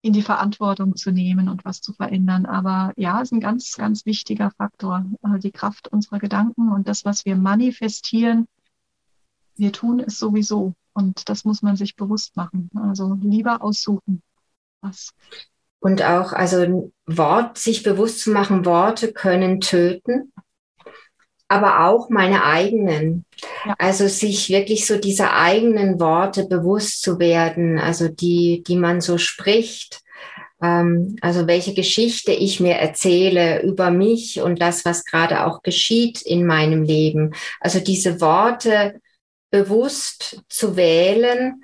in 0.04 0.12
die 0.12 0.22
Verantwortung 0.22 0.98
zu 0.98 1.12
nehmen 1.12 1.48
und 1.48 1.64
was 1.64 1.80
zu 1.82 1.94
verändern. 1.94 2.46
Aber 2.46 2.92
ja, 2.98 3.22
ist 3.22 3.32
ein 3.32 3.40
ganz, 3.40 3.74
ganz 3.78 4.06
wichtiger 4.06 4.52
Faktor. 4.52 5.06
Also 5.22 5.38
die 5.38 5.52
Kraft 5.52 5.88
unserer 5.88 6.20
Gedanken 6.20 6.74
und 6.74 6.90
das, 6.90 7.06
was 7.06 7.26
wir 7.26 7.38
manifestieren, 7.38 8.48
wir 9.56 9.72
tun 9.72 10.02
es 10.02 10.20
sowieso. 10.20 10.74
Und 10.92 11.30
das 11.30 11.46
muss 11.46 11.62
man 11.62 11.78
sich 11.78 11.96
bewusst 11.96 12.36
machen. 12.36 12.70
Also 12.76 13.18
lieber 13.22 13.64
aussuchen. 13.64 14.22
Was. 14.82 15.14
Und 15.80 16.04
auch, 16.04 16.34
also 16.34 16.92
Wort, 17.06 17.58
sich 17.58 17.82
bewusst 17.82 18.20
zu 18.20 18.32
machen, 18.32 18.66
Worte 18.66 19.14
können 19.14 19.62
töten, 19.62 20.34
aber 21.54 21.88
auch 21.88 22.10
meine 22.10 22.44
eigenen. 22.44 23.26
Ja. 23.66 23.76
Also 23.78 24.08
sich 24.08 24.50
wirklich 24.50 24.88
so 24.88 24.98
dieser 24.98 25.38
eigenen 25.38 26.00
Worte 26.00 26.48
bewusst 26.48 27.04
zu 27.04 27.20
werden, 27.20 27.78
also 27.78 28.08
die, 28.08 28.64
die 28.66 28.76
man 28.76 29.02
so 29.02 29.18
spricht. 29.20 30.02
Ähm, 30.62 31.18
also 31.22 31.46
welche 31.46 31.76
Geschichte 31.76 32.32
ich 32.32 32.60
mir 32.60 32.76
erzähle 32.76 33.62
über 33.62 33.92
mich 33.92 34.42
und 34.42 34.62
das, 34.62 34.84
was 34.84 35.06
gerade 35.06 35.46
auch 35.46 35.62
geschieht 35.62 36.22
in 36.24 36.46
meinem 36.46 36.84
Leben. 36.84 37.34
Also 37.60 37.80
diese 37.80 38.20
Worte 38.20 39.00
bewusst 39.52 40.42
zu 40.50 40.76
wählen, 40.76 41.64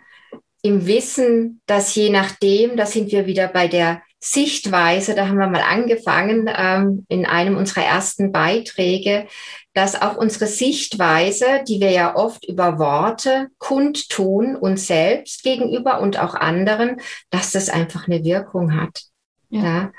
im 0.61 0.85
Wissen, 0.85 1.61
dass 1.65 1.95
je 1.95 2.09
nachdem, 2.09 2.75
da 2.75 2.85
sind 2.85 3.11
wir 3.11 3.25
wieder 3.25 3.47
bei 3.47 3.67
der 3.67 4.01
Sichtweise, 4.21 5.15
da 5.15 5.27
haben 5.27 5.37
wir 5.37 5.47
mal 5.47 5.61
angefangen 5.61 6.49
ähm, 6.53 7.05
in 7.07 7.25
einem 7.25 7.55
unserer 7.55 7.85
ersten 7.85 8.33
Beiträge, 8.33 9.27
dass 9.73 10.01
auch 10.01 10.17
unsere 10.17 10.47
Sichtweise, 10.47 11.63
die 11.65 11.79
wir 11.79 11.91
ja 11.91 12.15
oft 12.15 12.45
über 12.45 12.79
Worte 12.79 13.47
kundtun, 13.59 14.57
uns 14.57 14.87
selbst 14.87 15.43
gegenüber 15.43 16.01
und 16.01 16.19
auch 16.19 16.35
anderen, 16.35 16.99
dass 17.29 17.51
das 17.51 17.69
einfach 17.69 18.07
eine 18.07 18.25
Wirkung 18.25 18.75
hat. 18.75 19.03
Ja. 19.49 19.63
ja? 19.63 19.91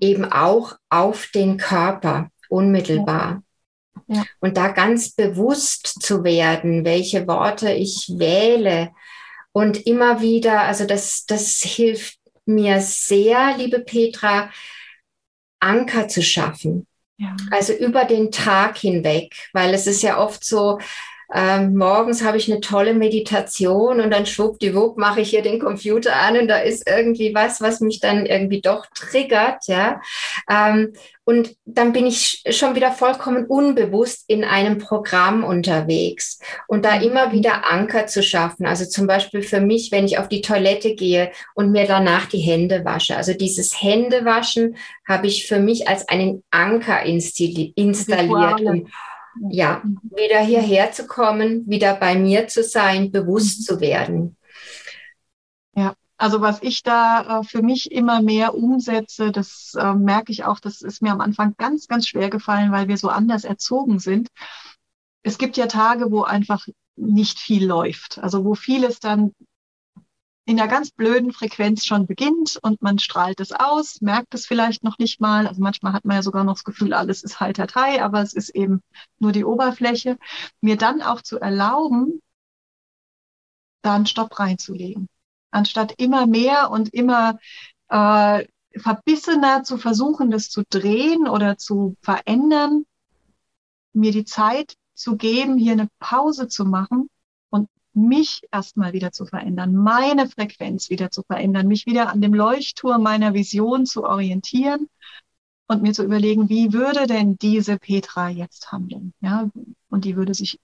Eben 0.00 0.24
auch 0.24 0.76
auf 0.88 1.28
den 1.34 1.56
Körper 1.56 2.28
unmittelbar. 2.48 3.42
Ja. 4.06 4.16
Ja. 4.16 4.24
Und 4.40 4.56
da 4.56 4.68
ganz 4.68 5.12
bewusst 5.14 6.02
zu 6.02 6.22
werden, 6.22 6.84
welche 6.84 7.26
Worte 7.26 7.72
ich 7.72 8.12
wähle 8.18 8.90
und 9.52 9.86
immer 9.86 10.20
wieder, 10.20 10.62
also 10.62 10.86
das, 10.86 11.24
das 11.26 11.62
hilft 11.62 12.18
mir 12.44 12.80
sehr, 12.80 13.56
liebe 13.56 13.80
Petra, 13.80 14.50
Anker 15.60 16.08
zu 16.08 16.22
schaffen. 16.22 16.86
Ja. 17.16 17.36
Also 17.50 17.72
über 17.72 18.04
den 18.04 18.30
Tag 18.30 18.78
hinweg, 18.78 19.48
weil 19.52 19.72
es 19.74 19.86
ist 19.86 20.02
ja 20.02 20.18
oft 20.18 20.44
so, 20.44 20.80
ähm, 21.34 21.76
morgens 21.76 22.22
habe 22.22 22.36
ich 22.36 22.50
eine 22.50 22.60
tolle 22.60 22.94
Meditation 22.94 24.00
und 24.00 24.10
dann 24.10 24.26
schwuppdiwupp 24.26 24.98
mache 24.98 25.22
ich 25.22 25.30
hier 25.30 25.42
den 25.42 25.58
Computer 25.58 26.14
an 26.16 26.36
und 26.36 26.48
da 26.48 26.58
ist 26.58 26.88
irgendwie 26.88 27.34
was, 27.34 27.60
was 27.60 27.80
mich 27.80 28.00
dann 28.00 28.26
irgendwie 28.26 28.60
doch 28.60 28.86
triggert, 28.94 29.66
ja. 29.66 30.00
Ähm, 30.50 30.92
und 31.24 31.56
dann 31.64 31.92
bin 31.92 32.06
ich 32.06 32.42
schon 32.50 32.74
wieder 32.74 32.90
vollkommen 32.90 33.46
unbewusst 33.46 34.24
in 34.26 34.42
einem 34.44 34.78
Programm 34.78 35.44
unterwegs 35.44 36.40
und 36.66 36.84
da 36.84 37.00
immer 37.00 37.28
mhm. 37.28 37.32
wieder 37.32 37.70
Anker 37.70 38.06
zu 38.06 38.22
schaffen. 38.22 38.66
Also 38.66 38.84
zum 38.86 39.06
Beispiel 39.06 39.42
für 39.42 39.60
mich, 39.60 39.92
wenn 39.92 40.04
ich 40.04 40.18
auf 40.18 40.28
die 40.28 40.40
Toilette 40.40 40.96
gehe 40.96 41.30
und 41.54 41.70
mir 41.70 41.86
danach 41.86 42.26
die 42.26 42.40
Hände 42.40 42.84
wasche. 42.84 43.16
Also 43.16 43.34
dieses 43.34 43.80
Händewaschen 43.80 44.76
habe 45.06 45.28
ich 45.28 45.46
für 45.46 45.60
mich 45.60 45.88
als 45.88 46.08
einen 46.08 46.42
Anker 46.50 47.02
installiert. 47.02 48.60
Um, 48.60 48.88
ja, 49.50 49.82
wieder 50.02 50.40
hierher 50.40 50.92
zu 50.92 51.06
kommen, 51.06 51.68
wieder 51.68 51.94
bei 51.94 52.16
mir 52.16 52.48
zu 52.48 52.62
sein, 52.62 53.10
bewusst 53.10 53.60
mhm. 53.60 53.64
zu 53.64 53.80
werden. 53.80 54.36
Ja, 55.74 55.94
Also 56.16 56.40
was 56.40 56.62
ich 56.62 56.82
da 56.82 57.40
äh, 57.40 57.44
für 57.44 57.62
mich 57.62 57.90
immer 57.92 58.22
mehr 58.22 58.54
umsetze, 58.54 59.32
das 59.32 59.74
äh, 59.78 59.94
merke 59.94 60.32
ich 60.32 60.44
auch, 60.44 60.60
das 60.60 60.82
ist 60.82 61.02
mir 61.02 61.12
am 61.12 61.20
Anfang 61.20 61.54
ganz, 61.56 61.88
ganz 61.88 62.06
schwer 62.06 62.30
gefallen, 62.30 62.72
weil 62.72 62.88
wir 62.88 62.96
so 62.96 63.08
anders 63.08 63.44
erzogen 63.44 63.98
sind. 63.98 64.28
Es 65.22 65.38
gibt 65.38 65.56
ja 65.56 65.66
Tage, 65.66 66.10
wo 66.10 66.22
einfach 66.22 66.66
nicht 66.96 67.38
viel 67.38 67.66
läuft. 67.66 68.18
Also 68.18 68.44
wo 68.44 68.54
vieles 68.54 69.00
dann 69.00 69.32
in 70.44 70.58
einer 70.58 70.68
ganz 70.68 70.90
blöden 70.90 71.32
Frequenz 71.32 71.84
schon 71.84 72.06
beginnt 72.06 72.58
und 72.62 72.82
man 72.82 72.98
strahlt 72.98 73.40
es 73.40 73.52
aus, 73.52 74.00
merkt 74.00 74.34
es 74.34 74.46
vielleicht 74.46 74.82
noch 74.82 74.98
nicht 74.98 75.20
mal. 75.20 75.46
Also 75.46 75.62
manchmal 75.62 75.92
hat 75.92 76.04
man 76.04 76.16
ja 76.16 76.22
sogar 76.22 76.44
noch 76.44 76.54
das 76.54 76.64
Gefühl, 76.64 76.94
alles 76.94 77.22
ist 77.22 77.40
Haltertei, 77.40 78.02
aber 78.02 78.22
es 78.22 78.32
ist 78.32 78.50
eben 78.50 78.82
nur 79.18 79.32
die 79.32 79.44
Oberfläche. 79.44 80.18
Mir 80.60 80.76
dann 80.76 81.00
auch 81.00 81.22
zu 81.22 81.38
erlauben, 81.38 82.20
da 83.82 83.94
einen 83.94 84.06
Stopp 84.06 84.38
reinzulegen 84.38 85.08
anstatt 85.52 85.94
immer 85.98 86.26
mehr 86.26 86.70
und 86.70 86.92
immer 86.92 87.38
äh, 87.88 88.46
verbissener 88.74 89.62
zu 89.62 89.76
versuchen, 89.76 90.30
das 90.30 90.48
zu 90.48 90.62
drehen 90.68 91.28
oder 91.28 91.58
zu 91.58 91.96
verändern, 92.00 92.84
mir 93.92 94.12
die 94.12 94.24
Zeit 94.24 94.74
zu 94.94 95.16
geben, 95.16 95.58
hier 95.58 95.72
eine 95.72 95.88
Pause 96.00 96.48
zu 96.48 96.64
machen 96.64 97.08
mich 97.94 98.42
erstmal 98.50 98.92
wieder 98.92 99.12
zu 99.12 99.26
verändern, 99.26 99.74
meine 99.74 100.28
Frequenz 100.28 100.90
wieder 100.90 101.10
zu 101.10 101.22
verändern, 101.22 101.68
mich 101.68 101.86
wieder 101.86 102.10
an 102.10 102.20
dem 102.20 102.34
Leuchtturm 102.34 103.02
meiner 103.02 103.34
Vision 103.34 103.86
zu 103.86 104.04
orientieren 104.04 104.88
und 105.66 105.82
mir 105.82 105.92
zu 105.92 106.04
überlegen, 106.04 106.48
wie 106.48 106.72
würde 106.72 107.06
denn 107.06 107.36
diese 107.38 107.78
Petra 107.78 108.28
jetzt 108.28 108.72
handeln? 108.72 109.12
Ja, 109.20 109.50
und 109.88 110.04
die 110.04 110.16
würde 110.16 110.34
sich 110.34 110.58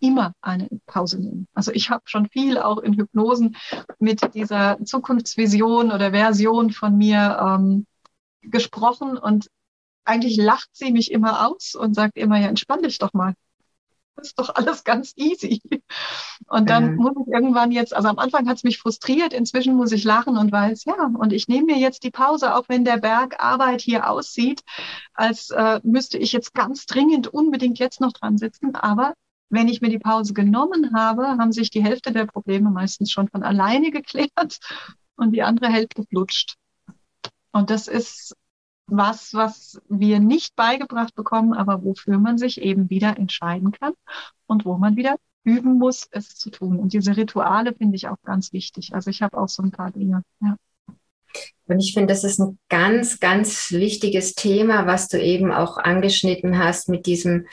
immer 0.00 0.34
eine 0.40 0.68
Pause 0.86 1.18
nehmen. 1.20 1.48
Also 1.54 1.72
ich 1.72 1.90
habe 1.90 2.02
schon 2.06 2.28
viel 2.28 2.58
auch 2.58 2.78
in 2.78 2.94
Hypnosen 2.94 3.56
mit 3.98 4.34
dieser 4.34 4.78
Zukunftsvision 4.84 5.90
oder 5.90 6.10
Version 6.10 6.70
von 6.70 6.96
mir 6.96 7.38
ähm, 7.40 7.86
gesprochen 8.42 9.16
und 9.16 9.48
eigentlich 10.04 10.36
lacht 10.36 10.68
sie 10.72 10.92
mich 10.92 11.10
immer 11.10 11.48
aus 11.48 11.74
und 11.74 11.94
sagt 11.94 12.18
immer, 12.18 12.38
ja, 12.38 12.48
entspann 12.48 12.82
dich 12.82 12.98
doch 12.98 13.14
mal. 13.14 13.34
Das 14.16 14.28
ist 14.28 14.38
doch 14.38 14.54
alles 14.54 14.84
ganz 14.84 15.12
easy. 15.16 15.60
Und 16.48 16.70
dann 16.70 16.92
mhm. 16.92 16.96
muss 16.96 17.12
ich 17.26 17.32
irgendwann 17.32 17.72
jetzt, 17.72 17.94
also 17.94 18.08
am 18.08 18.18
Anfang 18.18 18.48
hat 18.48 18.58
es 18.58 18.64
mich 18.64 18.78
frustriert, 18.78 19.32
inzwischen 19.32 19.74
muss 19.74 19.92
ich 19.92 20.04
lachen 20.04 20.36
und 20.36 20.52
weiß, 20.52 20.84
ja, 20.84 21.10
und 21.18 21.32
ich 21.32 21.48
nehme 21.48 21.66
mir 21.66 21.78
jetzt 21.78 22.04
die 22.04 22.10
Pause, 22.10 22.54
auch 22.54 22.64
wenn 22.68 22.84
der 22.84 22.98
Berg 22.98 23.42
Arbeit 23.42 23.80
hier 23.80 24.08
aussieht, 24.08 24.62
als 25.14 25.50
äh, 25.50 25.80
müsste 25.82 26.18
ich 26.18 26.32
jetzt 26.32 26.54
ganz 26.54 26.86
dringend 26.86 27.28
unbedingt 27.28 27.78
jetzt 27.78 28.00
noch 28.00 28.12
dran 28.12 28.38
sitzen. 28.38 28.74
Aber 28.74 29.14
wenn 29.50 29.68
ich 29.68 29.80
mir 29.80 29.90
die 29.90 29.98
Pause 29.98 30.34
genommen 30.34 30.94
habe, 30.94 31.26
haben 31.26 31.52
sich 31.52 31.70
die 31.70 31.82
Hälfte 31.82 32.12
der 32.12 32.26
Probleme 32.26 32.70
meistens 32.70 33.10
schon 33.10 33.28
von 33.28 33.42
alleine 33.42 33.90
geklärt 33.90 34.58
und 35.16 35.32
die 35.32 35.42
andere 35.42 35.68
Hälfte 35.68 36.04
flutscht. 36.04 36.56
Und 37.52 37.70
das 37.70 37.86
ist 37.86 38.34
was, 38.86 39.34
was 39.34 39.80
wir 39.88 40.20
nicht 40.20 40.56
beigebracht 40.56 41.14
bekommen, 41.14 41.54
aber 41.54 41.82
wofür 41.82 42.18
man 42.18 42.38
sich 42.38 42.60
eben 42.60 42.90
wieder 42.90 43.16
entscheiden 43.16 43.72
kann 43.72 43.92
und 44.46 44.64
wo 44.64 44.76
man 44.76 44.96
wieder 44.96 45.16
üben 45.44 45.78
muss, 45.78 46.08
es 46.10 46.36
zu 46.36 46.50
tun. 46.50 46.78
Und 46.78 46.92
diese 46.92 47.16
Rituale 47.16 47.74
finde 47.74 47.96
ich 47.96 48.08
auch 48.08 48.20
ganz 48.24 48.52
wichtig. 48.52 48.94
Also 48.94 49.10
ich 49.10 49.22
habe 49.22 49.36
auch 49.36 49.48
so 49.48 49.62
ein 49.62 49.70
paar 49.70 49.90
Dinge. 49.90 50.22
Ja. 50.40 50.56
Und 51.66 51.80
ich 51.80 51.94
finde, 51.94 52.12
das 52.12 52.24
ist 52.24 52.38
ein 52.38 52.58
ganz, 52.68 53.20
ganz 53.20 53.72
wichtiges 53.72 54.34
Thema, 54.34 54.86
was 54.86 55.08
du 55.08 55.20
eben 55.20 55.50
auch 55.50 55.78
angeschnitten 55.78 56.58
hast, 56.58 56.88
mit 56.88 57.06
diesem 57.06 57.46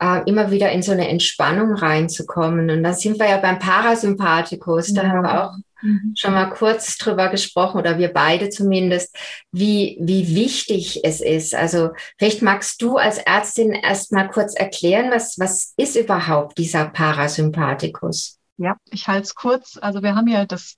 äh, 0.00 0.22
immer 0.28 0.50
wieder 0.50 0.70
in 0.70 0.82
so 0.82 0.92
eine 0.92 1.08
Entspannung 1.08 1.74
reinzukommen. 1.74 2.70
Und 2.70 2.82
da 2.82 2.92
sind 2.92 3.18
wir 3.18 3.28
ja 3.28 3.38
beim 3.38 3.58
Parasympathikus. 3.58 4.92
Da 4.92 5.02
ja. 5.02 5.08
haben 5.08 5.22
wir 5.22 5.44
auch 5.44 5.54
mhm. 5.84 6.14
schon 6.16 6.32
mal 6.32 6.50
kurz 6.50 6.98
drüber 6.98 7.28
gesprochen, 7.28 7.78
oder 7.78 7.98
wir 7.98 8.12
beide 8.12 8.48
zumindest, 8.50 9.16
wie, 9.52 9.96
wie 10.00 10.34
wichtig 10.34 11.04
es 11.04 11.20
ist. 11.20 11.54
Also 11.54 11.90
vielleicht 12.18 12.42
magst 12.42 12.82
du 12.82 12.96
als 12.96 13.18
Ärztin 13.18 13.72
erst 13.72 14.12
mal 14.12 14.28
kurz 14.28 14.54
erklären, 14.54 15.10
was, 15.10 15.38
was 15.38 15.74
ist 15.76 15.96
überhaupt 15.96 16.58
dieser 16.58 16.86
Parasympathikus? 16.86 18.38
Ja, 18.56 18.76
ich 18.90 19.06
halte 19.08 19.22
es 19.22 19.34
kurz. 19.34 19.78
Also 19.80 20.02
wir 20.02 20.14
haben 20.14 20.28
ja 20.28 20.46
das 20.46 20.76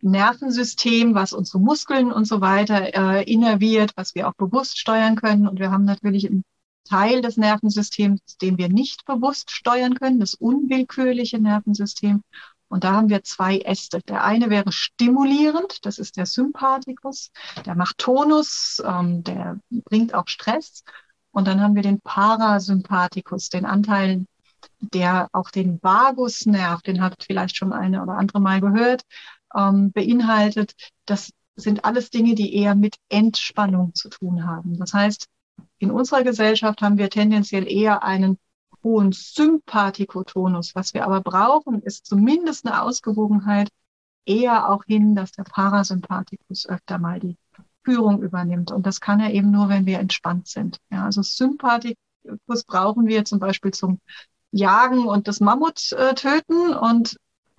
Nervensystem, 0.00 1.14
was 1.14 1.32
unsere 1.32 1.58
Muskeln 1.58 2.12
und 2.12 2.26
so 2.26 2.40
weiter 2.40 2.94
äh, 2.94 3.22
innerviert, 3.24 3.92
was 3.96 4.14
wir 4.14 4.28
auch 4.28 4.34
bewusst 4.34 4.78
steuern 4.78 5.16
können. 5.16 5.48
Und 5.48 5.58
wir 5.58 5.70
haben 5.70 5.86
natürlich 5.86 6.26
einen 6.26 6.44
Teil 6.86 7.22
des 7.22 7.38
Nervensystems, 7.38 8.20
den 8.42 8.58
wir 8.58 8.68
nicht 8.68 9.06
bewusst 9.06 9.50
steuern 9.50 9.94
können, 9.94 10.20
das 10.20 10.34
unwillkürliche 10.34 11.38
Nervensystem. 11.38 12.22
Und 12.74 12.82
da 12.82 12.94
haben 12.94 13.08
wir 13.08 13.22
zwei 13.22 13.58
Äste. 13.58 14.00
Der 14.08 14.24
eine 14.24 14.50
wäre 14.50 14.72
stimulierend, 14.72 15.86
das 15.86 15.98
ist 15.98 16.16
der 16.16 16.26
Sympathikus, 16.26 17.30
der 17.64 17.76
macht 17.76 17.98
Tonus, 17.98 18.82
ähm, 18.84 19.22
der 19.22 19.60
bringt 19.70 20.12
auch 20.12 20.26
Stress. 20.26 20.82
Und 21.30 21.46
dann 21.46 21.60
haben 21.60 21.76
wir 21.76 21.82
den 21.82 22.00
Parasympathikus, 22.00 23.48
den 23.48 23.64
Anteil, 23.64 24.26
der 24.80 25.28
auch 25.30 25.52
den 25.52 25.80
Vagusnerv, 25.84 26.82
den 26.82 27.00
habt 27.00 27.22
vielleicht 27.22 27.56
schon 27.56 27.72
eine 27.72 28.02
oder 28.02 28.14
andere 28.14 28.40
Mal 28.40 28.60
gehört, 28.60 29.02
ähm, 29.54 29.92
beinhaltet, 29.92 30.74
das 31.06 31.30
sind 31.54 31.84
alles 31.84 32.10
Dinge, 32.10 32.34
die 32.34 32.56
eher 32.56 32.74
mit 32.74 32.96
Entspannung 33.08 33.94
zu 33.94 34.08
tun 34.08 34.48
haben. 34.48 34.76
Das 34.78 34.92
heißt, 34.92 35.28
in 35.78 35.92
unserer 35.92 36.24
Gesellschaft 36.24 36.82
haben 36.82 36.98
wir 36.98 37.08
tendenziell 37.08 37.70
eher 37.70 38.02
einen 38.02 38.36
hohen 38.84 39.12
Sympathikotonus. 39.12 40.74
Was 40.74 40.94
wir 40.94 41.04
aber 41.04 41.20
brauchen, 41.20 41.82
ist 41.82 42.06
zumindest 42.06 42.66
eine 42.66 42.82
Ausgewogenheit 42.82 43.70
eher 44.26 44.70
auch 44.70 44.84
hin, 44.84 45.14
dass 45.16 45.32
der 45.32 45.44
Parasympathikus 45.44 46.66
öfter 46.68 46.98
mal 46.98 47.18
die 47.18 47.36
Führung 47.82 48.22
übernimmt. 48.22 48.70
Und 48.70 48.86
das 48.86 49.00
kann 49.00 49.20
er 49.20 49.32
eben 49.32 49.50
nur, 49.50 49.68
wenn 49.68 49.86
wir 49.86 49.98
entspannt 49.98 50.46
sind. 50.46 50.78
Ja, 50.90 51.04
also 51.04 51.22
Sympathikus 51.22 52.64
brauchen 52.66 53.06
wir 53.06 53.24
zum 53.24 53.40
Beispiel 53.40 53.72
zum 53.72 54.00
Jagen 54.52 55.06
und 55.06 55.26
das 55.26 55.40
Mammut 55.40 55.92
äh, 55.92 56.14
töten 56.14 56.72
und 56.74 57.16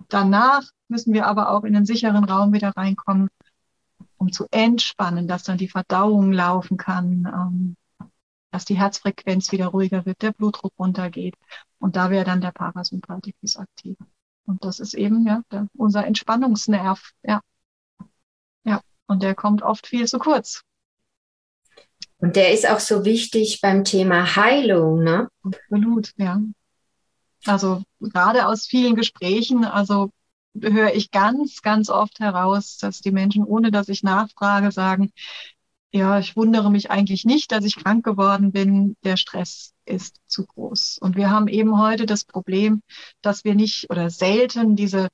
Danach 0.08 0.62
müssen 0.88 1.12
wir 1.14 1.26
aber 1.26 1.50
auch 1.50 1.64
in 1.64 1.72
den 1.72 1.86
sicheren 1.86 2.24
Raum 2.24 2.52
wieder 2.52 2.72
reinkommen, 2.76 3.28
um 4.18 4.32
zu 4.32 4.46
entspannen, 4.50 5.26
dass 5.28 5.42
dann 5.42 5.58
die 5.58 5.68
Verdauung 5.68 6.32
laufen 6.32 6.76
kann, 6.76 7.26
ähm, 7.26 7.76
dass 8.50 8.64
die 8.64 8.78
Herzfrequenz 8.78 9.52
wieder 9.52 9.68
ruhiger 9.68 10.06
wird, 10.06 10.22
der 10.22 10.32
Blutdruck 10.32 10.72
runtergeht. 10.78 11.34
Und 11.78 11.96
da 11.96 12.10
wäre 12.10 12.24
dann 12.24 12.40
der 12.40 12.52
Parasympathikus 12.52 13.56
aktiv. 13.56 13.96
Und 14.46 14.64
das 14.64 14.80
ist 14.80 14.94
eben 14.94 15.26
ja 15.26 15.42
der, 15.50 15.66
unser 15.76 16.06
Entspannungsnerv. 16.06 17.10
Ja. 17.22 17.40
ja. 18.64 18.80
Und 19.06 19.22
der 19.22 19.34
kommt 19.34 19.62
oft 19.62 19.86
viel 19.86 20.06
zu 20.06 20.18
kurz. 20.18 20.62
Und 22.18 22.36
der 22.36 22.52
ist 22.52 22.68
auch 22.68 22.80
so 22.80 23.04
wichtig 23.04 23.60
beim 23.60 23.84
Thema 23.84 24.36
Heilung, 24.36 25.02
ne? 25.02 25.28
Absolut, 25.42 26.12
ja. 26.16 26.40
Also 27.44 27.82
gerade 28.00 28.46
aus 28.46 28.66
vielen 28.66 28.96
Gesprächen, 28.96 29.64
also 29.64 30.10
höre 30.60 30.94
ich 30.94 31.10
ganz, 31.10 31.60
ganz 31.62 31.90
oft 31.90 32.18
heraus, 32.20 32.78
dass 32.78 33.00
die 33.00 33.10
Menschen, 33.10 33.44
ohne 33.44 33.70
dass 33.70 33.88
ich 33.88 34.02
nachfrage, 34.02 34.72
sagen, 34.72 35.12
ja, 35.92 36.18
ich 36.18 36.36
wundere 36.36 36.70
mich 36.70 36.90
eigentlich 36.90 37.24
nicht, 37.24 37.52
dass 37.52 37.64
ich 37.64 37.76
krank 37.76 38.04
geworden 38.04 38.52
bin. 38.52 38.96
Der 39.04 39.16
Stress 39.16 39.72
ist 39.84 40.16
zu 40.26 40.44
groß. 40.46 40.98
Und 41.00 41.16
wir 41.16 41.30
haben 41.30 41.48
eben 41.48 41.78
heute 41.78 42.06
das 42.06 42.24
Problem, 42.24 42.82
dass 43.22 43.44
wir 43.44 43.54
nicht 43.54 43.88
oder 43.90 44.10
selten 44.10 44.76
diese 44.76 45.08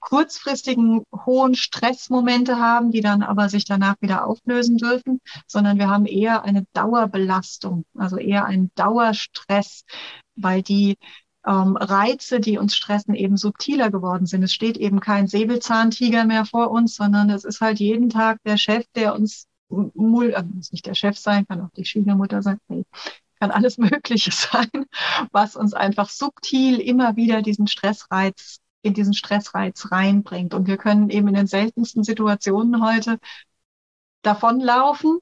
kurzfristigen 0.00 1.02
hohen 1.24 1.54
Stressmomente 1.54 2.58
haben, 2.58 2.90
die 2.90 3.00
dann 3.00 3.22
aber 3.22 3.48
sich 3.48 3.64
danach 3.64 3.96
wieder 4.00 4.26
auflösen 4.26 4.76
dürfen, 4.76 5.20
sondern 5.46 5.78
wir 5.78 5.88
haben 5.88 6.04
eher 6.04 6.44
eine 6.44 6.66
Dauerbelastung, 6.74 7.84
also 7.96 8.18
eher 8.18 8.44
einen 8.44 8.70
Dauerstress, 8.74 9.84
weil 10.36 10.62
die 10.62 10.96
ähm, 11.46 11.76
Reize, 11.76 12.40
die 12.40 12.58
uns 12.58 12.76
stressen, 12.76 13.14
eben 13.14 13.36
subtiler 13.36 13.90
geworden 13.90 14.26
sind. 14.26 14.42
Es 14.42 14.52
steht 14.52 14.76
eben 14.76 15.00
kein 15.00 15.26
Säbelzahntiger 15.26 16.24
mehr 16.24 16.44
vor 16.44 16.70
uns, 16.70 16.96
sondern 16.96 17.30
es 17.30 17.44
ist 17.44 17.60
halt 17.60 17.80
jeden 17.80 18.10
Tag 18.10 18.38
der 18.44 18.58
Chef, 18.58 18.84
der 18.94 19.14
uns 19.14 19.46
mul 19.68 20.32
äh, 20.32 20.42
muss 20.42 20.72
nicht 20.72 20.86
der 20.86 20.94
Chef 20.94 21.18
sein, 21.18 21.46
kann 21.46 21.60
auch 21.60 21.70
die 21.76 21.84
Schwiegermutter 21.84 22.42
sein, 22.42 22.58
nee, 22.68 22.84
kann 23.40 23.50
alles 23.50 23.78
Mögliche 23.78 24.30
sein, 24.30 24.70
was 25.32 25.56
uns 25.56 25.74
einfach 25.74 26.08
subtil 26.08 26.80
immer 26.80 27.16
wieder 27.16 27.42
diesen 27.42 27.66
Stressreiz 27.66 28.60
in 28.84 28.94
diesen 28.94 29.14
Stressreiz 29.14 29.90
reinbringt. 29.90 30.52
Und 30.54 30.66
wir 30.66 30.76
können 30.76 31.08
eben 31.08 31.28
in 31.28 31.34
den 31.34 31.46
seltensten 31.46 32.04
Situationen 32.04 32.84
heute 32.84 33.18
davonlaufen 34.22 35.18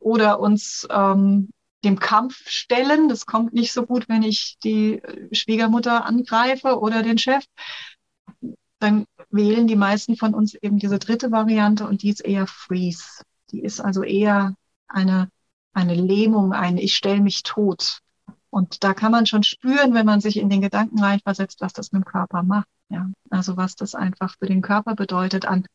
oder 0.00 0.40
uns 0.40 0.86
ähm, 0.90 1.50
dem 1.84 1.98
Kampf 1.98 2.48
stellen. 2.48 3.08
Das 3.08 3.26
kommt 3.26 3.52
nicht 3.52 3.72
so 3.72 3.86
gut, 3.86 4.08
wenn 4.08 4.22
ich 4.22 4.58
die 4.64 5.00
Schwiegermutter 5.32 6.04
angreife 6.04 6.78
oder 6.80 7.02
den 7.02 7.18
Chef. 7.18 7.44
Dann 8.80 9.06
wählen 9.30 9.66
die 9.66 9.76
meisten 9.76 10.16
von 10.16 10.34
uns 10.34 10.54
eben 10.54 10.78
diese 10.78 10.98
dritte 10.98 11.30
Variante 11.30 11.86
und 11.86 12.02
die 12.02 12.10
ist 12.10 12.24
eher 12.24 12.46
Freeze. 12.46 13.22
Die 13.54 13.62
ist 13.62 13.80
also 13.80 14.02
eher 14.02 14.56
eine, 14.88 15.28
eine 15.72 15.94
Lähmung, 15.94 16.52
ein 16.52 16.76
Ich 16.76 16.96
stelle 16.96 17.20
mich 17.20 17.44
tot. 17.44 18.00
Und 18.50 18.82
da 18.82 18.94
kann 18.94 19.12
man 19.12 19.26
schon 19.26 19.44
spüren, 19.44 19.94
wenn 19.94 20.06
man 20.06 20.20
sich 20.20 20.38
in 20.38 20.50
den 20.50 20.60
Gedanken 20.60 21.00
reinversetzt, 21.00 21.60
was 21.60 21.72
das 21.72 21.92
mit 21.92 22.02
dem 22.02 22.04
Körper 22.04 22.42
macht. 22.42 22.66
Ja, 22.88 23.08
also 23.30 23.56
was 23.56 23.76
das 23.76 23.94
einfach 23.94 24.34
für 24.38 24.46
den 24.46 24.60
Körper 24.60 24.96
bedeutet 24.96 25.46
an 25.46 25.66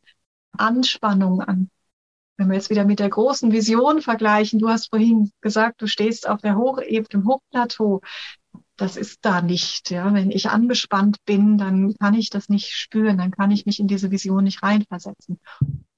Anspannung 0.52 1.40
an. 1.40 1.70
Wenn 2.36 2.48
wir 2.48 2.56
jetzt 2.56 2.68
wieder 2.68 2.84
mit 2.84 2.98
der 2.98 3.08
großen 3.08 3.50
Vision 3.50 4.02
vergleichen, 4.02 4.58
du 4.58 4.68
hast 4.68 4.90
vorhin 4.90 5.30
gesagt, 5.40 5.80
du 5.80 5.86
stehst 5.86 6.28
auf 6.28 6.42
der 6.42 6.56
Hochebene, 6.56 7.08
im 7.12 7.26
Hochplateau. 7.26 8.02
Das 8.76 8.96
ist 8.98 9.20
da 9.22 9.40
nicht. 9.40 9.90
Ja, 9.90 10.12
wenn 10.12 10.30
ich 10.30 10.50
angespannt 10.50 11.16
bin, 11.24 11.56
dann 11.56 11.94
kann 11.94 12.12
ich 12.12 12.28
das 12.28 12.50
nicht 12.50 12.72
spüren, 12.72 13.16
dann 13.16 13.30
kann 13.30 13.50
ich 13.50 13.64
mich 13.64 13.80
in 13.80 13.88
diese 13.88 14.10
Vision 14.10 14.44
nicht 14.44 14.62
reinversetzen. 14.62 15.40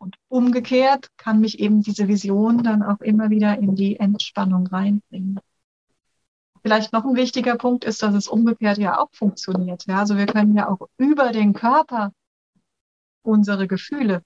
Und 0.03 0.17
umgekehrt 0.27 1.11
kann 1.17 1.39
mich 1.39 1.61
eben 1.61 1.81
diese 1.81 2.09
Vision 2.09 2.65
dann 2.65 2.83
auch 2.83 3.01
immer 3.03 3.31
wieder 3.31 3.57
in 3.59 3.77
die 3.77 4.01
Entspannung 4.01 4.67
reinbringen. 4.67 5.39
Vielleicht 6.61 6.93
noch 6.93 7.05
ein 7.05 7.15
wichtiger 7.15 7.55
Punkt 7.57 7.85
ist, 7.85 8.03
dass 8.03 8.13
es 8.17 8.27
umgekehrt 8.27 8.79
ja 8.79 8.99
auch 8.99 9.11
funktioniert. 9.13 9.87
Ja, 9.87 10.01
also 10.01 10.17
wir 10.17 10.27
können 10.27 10.57
ja 10.57 10.69
auch 10.69 10.89
über 10.97 11.31
den 11.31 11.53
Körper 11.53 12.11
unsere 13.23 13.69
Gefühle 13.69 14.25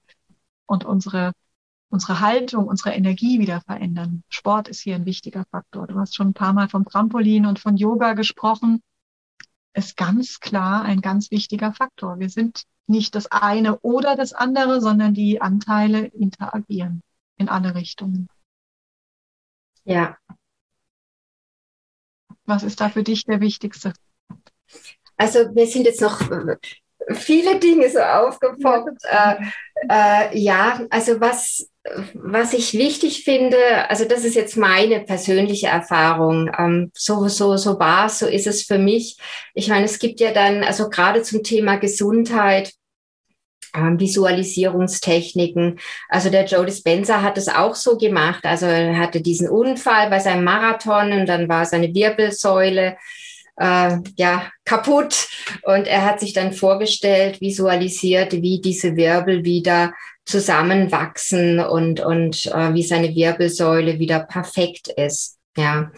und 0.65 0.87
unsere, 0.87 1.33
unsere 1.91 2.21
Haltung, 2.21 2.69
unsere 2.69 2.95
Energie 2.95 3.39
wieder 3.39 3.61
verändern. 3.61 4.25
Sport 4.31 4.69
ist 4.69 4.81
hier 4.81 4.95
ein 4.95 5.05
wichtiger 5.05 5.45
Faktor. 5.51 5.87
Du 5.89 5.99
hast 5.99 6.17
schon 6.17 6.29
ein 6.29 6.35
paar 6.35 6.55
Mal 6.55 6.71
vom 6.71 6.87
Trampolin 6.87 7.45
und 7.45 7.59
von 7.59 7.77
Yoga 7.77 8.15
gesprochen. 8.15 8.81
Ist 9.75 9.99
ganz 9.99 10.41
klar 10.41 10.85
ein 10.85 11.03
ganz 11.03 11.31
wichtiger 11.31 11.75
Faktor. 11.75 12.19
Wir 12.19 12.31
sind 12.31 12.65
nicht 12.87 13.15
das 13.15 13.31
eine 13.31 13.79
oder 13.81 14.17
das 14.17 14.33
andere, 14.33 14.81
sondern 14.81 15.15
die 15.15 15.41
Anteile 15.41 16.07
interagieren 16.07 17.03
in 17.37 17.49
alle 17.49 17.75
Richtungen. 17.75 18.29
Ja. 19.85 20.17
Was 22.45 22.63
ist 22.63 22.81
da 22.81 22.89
für 22.89 23.03
dich 23.03 23.25
der 23.25 23.41
wichtigste? 23.41 23.93
Also 25.17 25.51
mir 25.53 25.67
sind 25.67 25.85
jetzt 25.85 26.01
noch 26.01 26.21
viele 27.13 27.59
Dinge 27.59 27.89
so 27.91 28.01
aufgepoppt. 28.01 29.03
Äh, 29.05 29.35
äh, 29.89 30.39
ja, 30.39 30.81
also 30.91 31.21
was, 31.21 31.69
was 32.15 32.53
ich 32.53 32.75
wichtig 32.75 33.25
finde, 33.25 33.59
also 33.89 34.05
das 34.05 34.25
ist 34.25 34.35
jetzt 34.35 34.57
meine 34.57 35.01
persönliche 35.01 35.69
Erfahrung. 35.69 36.51
Ähm, 36.59 36.91
so, 36.95 37.29
so, 37.29 37.57
so 37.57 37.79
war 37.79 38.07
es, 38.07 38.19
so 38.19 38.27
ist 38.27 38.47
es 38.47 38.63
für 38.63 38.79
mich. 38.79 39.17
Ich 39.55 39.69
meine, 39.69 39.85
es 39.85 39.99
gibt 39.99 40.21
ja 40.21 40.33
dann, 40.33 40.65
also 40.65 40.89
gerade 40.89 41.23
zum 41.23 41.43
Thema 41.43 41.77
Gesundheit, 41.77 42.73
ähm, 43.75 44.01
Visualisierungstechniken. 44.01 45.79
Also 46.09 46.31
der 46.31 46.47
Joe 46.47 46.67
Dispenza 46.67 47.23
hat 47.23 47.39
es 47.39 47.49
auch 47.49 47.75
so 47.75 47.97
gemacht. 47.97 48.45
Also 48.45 48.67
er 48.67 48.99
hatte 48.99 49.21
diesen 49.21 49.49
Unfall 49.49 50.11
bei 50.11 50.19
seinem 50.19 50.45
Marathon 50.45 51.13
und 51.13 51.27
dann 51.27 51.49
war 51.49 51.65
seine 51.67 51.95
Wirbelsäule 51.95 52.97
äh, 53.57 53.99
ja 54.17 54.51
kaputt 54.65 55.29
und 55.63 55.87
er 55.87 56.05
hat 56.05 56.21
sich 56.21 56.33
dann 56.33 56.53
vorgestellt, 56.53 57.41
visualisiert, 57.41 58.33
wie 58.33 58.61
diese 58.61 58.97
Wirbel 58.97 59.45
wieder 59.45 59.93
zusammenwachsen 60.25 61.61
und 61.61 62.01
und 62.01 62.47
äh, 62.47 62.75
wie 62.75 62.83
seine 62.83 63.15
Wirbelsäule 63.15 63.99
wieder 63.99 64.21
perfekt 64.21 64.89
ist. 64.89 65.39
Ja, 65.57 65.91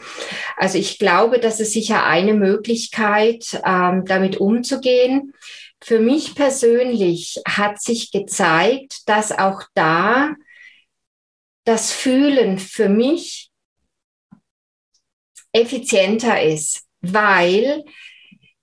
also 0.56 0.78
ich 0.78 1.00
glaube, 1.00 1.40
das 1.40 1.58
ist 1.58 1.72
sicher 1.72 2.04
eine 2.04 2.34
Möglichkeit, 2.34 3.60
ähm, 3.64 4.04
damit 4.04 4.36
umzugehen. 4.36 5.34
Für 5.80 5.98
mich 5.98 6.36
persönlich 6.36 7.40
hat 7.46 7.80
sich 7.80 8.12
gezeigt, 8.12 9.08
dass 9.08 9.32
auch 9.32 9.62
da 9.74 10.34
das 11.64 11.92
Fühlen 11.92 12.58
für 12.58 12.88
mich 12.88 13.50
effizienter 15.52 16.40
ist, 16.40 16.87
weil 17.00 17.84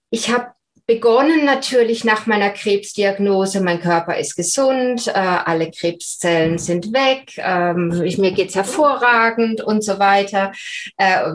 ich 0.10 0.30
habe 0.30 0.56
begonnen 0.88 1.45
natürlich 1.45 2.04
nach 2.04 2.28
meiner 2.28 2.52
Krebsdiagnose, 2.52 3.60
mein 3.62 3.82
Körper 3.82 4.17
ist 4.17 4.36
gesund, 4.36 5.08
äh, 5.08 5.12
alle 5.13 5.71
Krebszellen 5.71 6.60
sind 6.60 6.93
weg, 6.93 7.34
ähm, 7.38 8.04
ich, 8.04 8.19
mir 8.19 8.32
geht's 8.34 8.54
hervorragend 8.54 9.62
und 9.62 9.84
so 9.84 9.98
weiter. 9.98 10.52
Äh, 10.98 11.32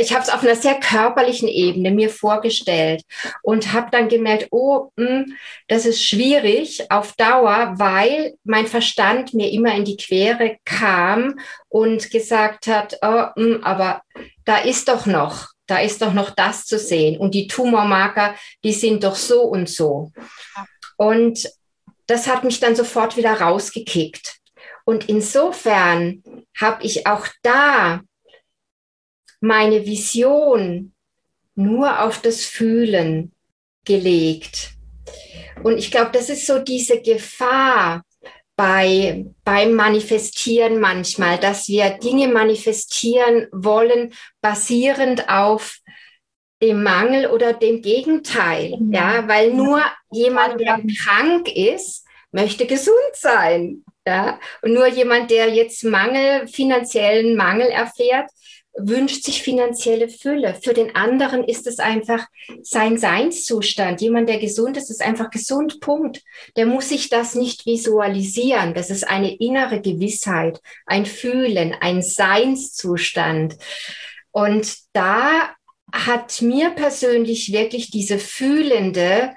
ich 0.00 0.14
habe 0.14 0.22
es 0.22 0.30
auf 0.30 0.42
einer 0.42 0.56
sehr 0.56 0.76
körperlichen 0.76 1.48
Ebene 1.48 1.90
mir 1.90 2.08
vorgestellt 2.08 3.02
und 3.42 3.74
habe 3.74 3.88
dann 3.90 4.08
gemerkt, 4.08 4.48
oh, 4.52 4.90
mh, 4.96 5.06
hm, 5.06 5.36
das 5.68 5.84
ist 5.84 6.02
schwierig 6.02 6.90
auf 6.90 7.12
Dauer, 7.12 7.74
weil 7.76 8.34
mein 8.44 8.66
Verstand 8.66 9.34
mir 9.34 9.50
immer 9.50 9.74
in 9.74 9.84
die 9.84 9.98
Quere 9.98 10.56
kam 10.64 11.38
und 11.68 12.10
gesagt 12.10 12.68
hat, 12.68 12.98
oh, 13.02 13.26
mh, 13.36 13.54
hm, 13.56 13.64
aber 13.64 14.00
da 14.46 14.58
ist 14.58 14.88
doch 14.88 15.04
noch 15.04 15.53
da 15.66 15.78
ist 15.78 16.02
doch 16.02 16.12
noch 16.12 16.30
das 16.30 16.66
zu 16.66 16.78
sehen. 16.78 17.18
Und 17.18 17.34
die 17.34 17.46
Tumormarker, 17.46 18.34
die 18.62 18.72
sind 18.72 19.04
doch 19.04 19.16
so 19.16 19.42
und 19.42 19.68
so. 19.68 20.12
Und 20.96 21.48
das 22.06 22.26
hat 22.26 22.44
mich 22.44 22.60
dann 22.60 22.76
sofort 22.76 23.16
wieder 23.16 23.40
rausgekickt. 23.40 24.36
Und 24.84 25.08
insofern 25.08 26.22
habe 26.58 26.84
ich 26.84 27.06
auch 27.06 27.26
da 27.42 28.02
meine 29.40 29.86
Vision 29.86 30.94
nur 31.54 32.02
auf 32.02 32.20
das 32.20 32.44
Fühlen 32.44 33.32
gelegt. 33.84 34.72
Und 35.62 35.78
ich 35.78 35.90
glaube, 35.90 36.10
das 36.12 36.28
ist 36.28 36.46
so 36.46 36.58
diese 36.58 37.00
Gefahr, 37.00 38.02
bei, 38.56 39.26
beim 39.44 39.74
Manifestieren 39.74 40.80
manchmal, 40.80 41.38
dass 41.38 41.68
wir 41.68 41.90
Dinge 41.90 42.28
manifestieren 42.28 43.48
wollen, 43.52 44.14
basierend 44.40 45.28
auf 45.28 45.78
dem 46.62 46.82
Mangel 46.82 47.26
oder 47.26 47.52
dem 47.52 47.82
Gegenteil. 47.82 48.76
Mhm. 48.78 48.92
Ja, 48.92 49.26
weil 49.28 49.52
nur 49.52 49.82
jemand, 50.12 50.60
der 50.60 50.80
krank 51.02 51.48
ist, 51.48 52.06
möchte 52.30 52.66
gesund 52.66 52.96
sein. 53.14 53.84
Ja, 54.06 54.38
und 54.62 54.74
nur 54.74 54.86
jemand, 54.86 55.30
der 55.30 55.48
jetzt 55.48 55.82
Mangel, 55.82 56.46
finanziellen 56.46 57.36
Mangel 57.36 57.68
erfährt, 57.68 58.30
wünscht 58.76 59.24
sich 59.24 59.42
finanzielle 59.42 60.08
Fülle. 60.08 60.54
Für 60.62 60.74
den 60.74 60.96
anderen 60.96 61.44
ist 61.44 61.66
es 61.66 61.78
einfach 61.78 62.26
sein 62.62 62.98
Seinszustand. 62.98 64.00
Jemand, 64.00 64.28
der 64.28 64.38
gesund 64.38 64.76
ist, 64.76 64.90
ist 64.90 65.02
einfach 65.02 65.30
gesund, 65.30 65.80
Punkt. 65.80 66.22
Der 66.56 66.66
muss 66.66 66.88
sich 66.88 67.08
das 67.08 67.34
nicht 67.34 67.66
visualisieren. 67.66 68.74
Das 68.74 68.90
ist 68.90 69.06
eine 69.06 69.34
innere 69.36 69.80
Gewissheit, 69.80 70.60
ein 70.86 71.06
Fühlen, 71.06 71.74
ein 71.80 72.02
Seinszustand. 72.02 73.56
Und 74.32 74.76
da 74.92 75.50
hat 75.92 76.42
mir 76.42 76.70
persönlich 76.70 77.52
wirklich 77.52 77.90
diese 77.90 78.18
fühlende 78.18 79.32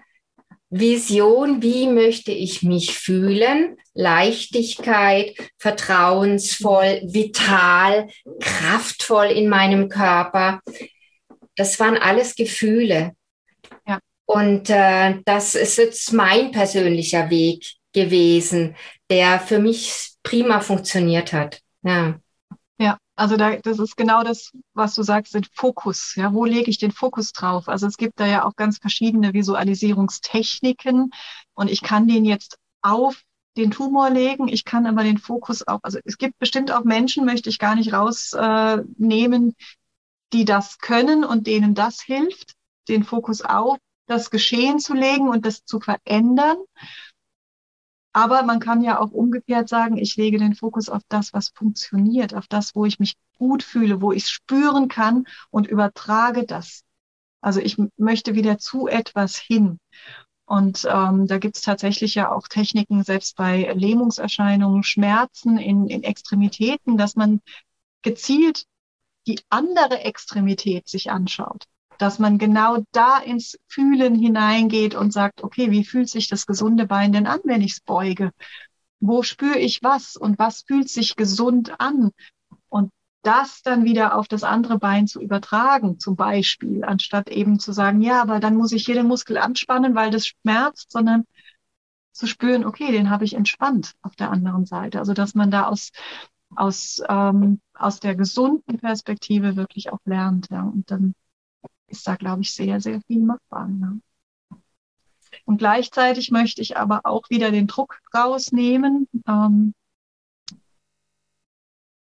Vision, 0.70 1.62
wie 1.62 1.88
möchte 1.88 2.32
ich 2.32 2.62
mich 2.64 2.98
fühlen? 2.98 3.78
Leichtigkeit, 3.94 5.36
vertrauensvoll, 5.58 7.02
vital, 7.04 8.10
kraftvoll 8.40 9.28
in 9.28 9.48
meinem 9.50 9.90
Körper. 9.90 10.60
Das 11.56 11.80
waren 11.80 11.98
alles 11.98 12.36
Gefühle. 12.36 13.14
Ja. 13.88 14.00
Und 14.26 14.70
äh, 14.70 15.16
das 15.26 15.56
ist 15.56 15.78
jetzt 15.78 16.12
mein 16.14 16.52
persönlicher 16.52 17.30
Weg 17.30 17.66
gewesen, 17.94 18.76
der 19.10 19.40
für 19.40 19.60
mich 19.60 20.12
prima 20.22 20.60
funktioniert 20.60 21.32
hat. 21.34 21.62
Ja. 21.82 22.20
Also 23.18 23.36
da, 23.36 23.58
das 23.58 23.80
ist 23.80 23.98
genau 23.98 24.24
das, 24.24 24.52
was 24.74 24.94
du 24.94 25.02
sagst, 25.02 25.34
den 25.34 25.44
Fokus. 25.44 26.14
Ja, 26.16 26.34
wo 26.34 26.46
lege 26.46 26.70
ich 26.70 26.78
den 26.78 26.92
Fokus 26.92 27.34
drauf? 27.34 27.68
Also 27.68 27.88
es 27.88 27.98
gibt 27.98 28.20
da 28.20 28.28
ja 28.28 28.46
auch 28.46 28.56
ganz 28.56 28.78
verschiedene 28.78 29.34
Visualisierungstechniken 29.34 31.10
und 31.56 31.72
ich 31.72 31.82
kann 31.82 32.08
den 32.08 32.26
jetzt 32.26 32.60
auf 32.84 33.24
den 33.58 33.72
Tumor 33.72 34.12
legen. 34.12 34.48
Ich 34.48 34.66
kann 34.66 34.86
aber 34.86 35.04
den 35.04 35.18
Fokus 35.18 35.68
auch, 35.68 35.80
also 35.82 35.98
es 36.06 36.20
gibt 36.20 36.38
bestimmt 36.38 36.72
auch 36.72 36.84
Menschen, 36.84 37.26
möchte 37.26 37.50
ich 37.50 37.58
gar 37.58 37.74
nicht 37.74 37.92
rausnehmen, 37.92 39.50
äh, 39.50 39.64
die 40.32 40.46
das 40.46 40.78
können 40.78 41.24
und 41.24 41.48
denen 41.48 41.74
das 41.74 42.02
hilft, 42.02 42.54
den 42.88 43.04
Fokus 43.04 43.42
auf 43.42 43.78
das 44.06 44.30
Geschehen 44.30 44.80
zu 44.80 44.94
legen 44.94 45.28
und 45.28 45.44
das 45.46 45.66
zu 45.66 45.80
verändern. 45.80 46.58
Aber 48.18 48.42
man 48.42 48.60
kann 48.60 48.82
ja 48.82 49.00
auch 49.00 49.12
umgekehrt 49.12 49.70
sagen, 49.70 49.96
ich 49.96 50.16
lege 50.16 50.40
den 50.40 50.56
Fokus 50.56 50.90
auf 50.90 51.04
das, 51.08 51.34
was 51.34 51.50
funktioniert, 51.50 52.34
auf 52.34 52.48
das, 52.48 52.74
wo 52.74 52.84
ich 52.84 52.98
mich 52.98 53.16
gut 53.38 53.62
fühle, 53.62 54.02
wo 54.02 54.12
ich 54.12 54.24
es 54.24 54.32
spüren 54.32 54.88
kann 54.88 55.26
und 55.52 55.68
übertrage 55.68 56.44
das. 56.44 56.84
Also 57.42 57.60
ich 57.60 57.78
möchte 57.96 58.34
wieder 58.34 58.58
zu 58.58 58.88
etwas 58.88 59.38
hin. 59.38 59.78
Und 60.46 60.88
ähm, 60.92 61.28
da 61.28 61.38
gibt 61.38 61.58
es 61.58 61.62
tatsächlich 61.62 62.16
ja 62.16 62.32
auch 62.32 62.48
Techniken, 62.48 63.04
selbst 63.04 63.36
bei 63.36 63.72
Lähmungserscheinungen, 63.72 64.82
Schmerzen 64.82 65.60
in, 65.60 65.86
in 65.86 66.02
Extremitäten, 66.02 66.98
dass 66.98 67.16
man 67.16 67.40
gezielt 68.02 68.66
die 69.28 69.40
andere 69.50 70.00
Extremität 70.00 70.90
sich 70.90 71.12
anschaut 71.12 71.68
dass 71.98 72.20
man 72.20 72.38
genau 72.38 72.84
da 72.92 73.18
ins 73.20 73.58
Fühlen 73.68 74.16
hineingeht 74.16 74.96
und 74.96 75.12
sagt, 75.12 75.44
okay, 75.44 75.72
wie 75.72 75.84
fühlt 75.84 76.10
sich 76.10 76.28
das 76.28 76.46
gesunde 76.46 76.86
Bein 76.86 77.12
denn 77.12 77.28
an, 77.28 77.40
wenn 77.44 77.62
ich 77.62 77.74
es 77.74 77.80
beuge? 77.82 78.32
Wo 79.00 79.24
spüre 79.24 79.60
ich 79.60 79.84
was 79.84 80.16
und 80.16 80.40
was 80.40 80.64
fühlt 80.64 80.90
sich 80.90 81.16
gesund 81.16 81.80
an? 81.80 82.12
Und 82.70 82.92
das 83.24 83.62
dann 83.62 83.84
wieder 83.84 84.18
auf 84.18 84.28
das 84.28 84.44
andere 84.44 84.80
Bein 84.80 85.08
zu 85.08 85.22
übertragen, 85.22 86.00
zum 86.00 86.16
Beispiel, 86.16 86.84
anstatt 86.84 87.30
eben 87.30 87.60
zu 87.60 87.74
sagen, 87.74 88.02
ja, 88.02 88.22
aber 88.22 88.40
dann 88.40 88.56
muss 88.56 88.72
ich 88.72 88.88
jeden 88.88 89.08
Muskel 89.08 89.38
anspannen, 89.38 89.96
weil 89.96 90.12
das 90.12 90.28
schmerzt, 90.28 90.92
sondern 90.92 91.26
zu 92.14 92.26
spüren, 92.26 92.66
okay, 92.66 92.92
den 92.92 93.10
habe 93.10 93.26
ich 93.26 93.36
entspannt 93.36 93.94
auf 94.02 94.16
der 94.16 94.32
anderen 94.32 94.66
Seite. 94.66 95.00
Also 95.00 95.14
dass 95.14 95.36
man 95.36 95.52
da 95.52 95.68
aus, 95.68 95.92
aus, 96.56 97.02
ähm, 97.08 97.62
aus 97.74 98.00
der 98.00 98.16
gesunden 98.16 98.80
Perspektive 98.80 99.56
wirklich 99.56 99.92
auch 99.92 100.00
lernt. 100.06 100.50
Ja. 100.50 100.64
Und 100.64 100.90
dann 100.90 101.14
ist 101.88 102.08
da, 102.08 102.16
glaube 102.16 102.42
ich, 102.42 102.54
sehr, 102.54 102.80
sehr 102.82 103.02
viel 103.02 103.22
machbar. 103.22 103.70
Ja. 103.82 103.94
Und 105.46 105.58
gleichzeitig 105.58 106.32
möchte 106.32 106.62
ich 106.62 106.78
aber 106.78 107.06
auch 107.06 107.30
wieder 107.30 107.52
den 107.52 107.68
Druck 107.68 108.00
rausnehmen. 108.14 109.08
Ähm, 109.28 109.74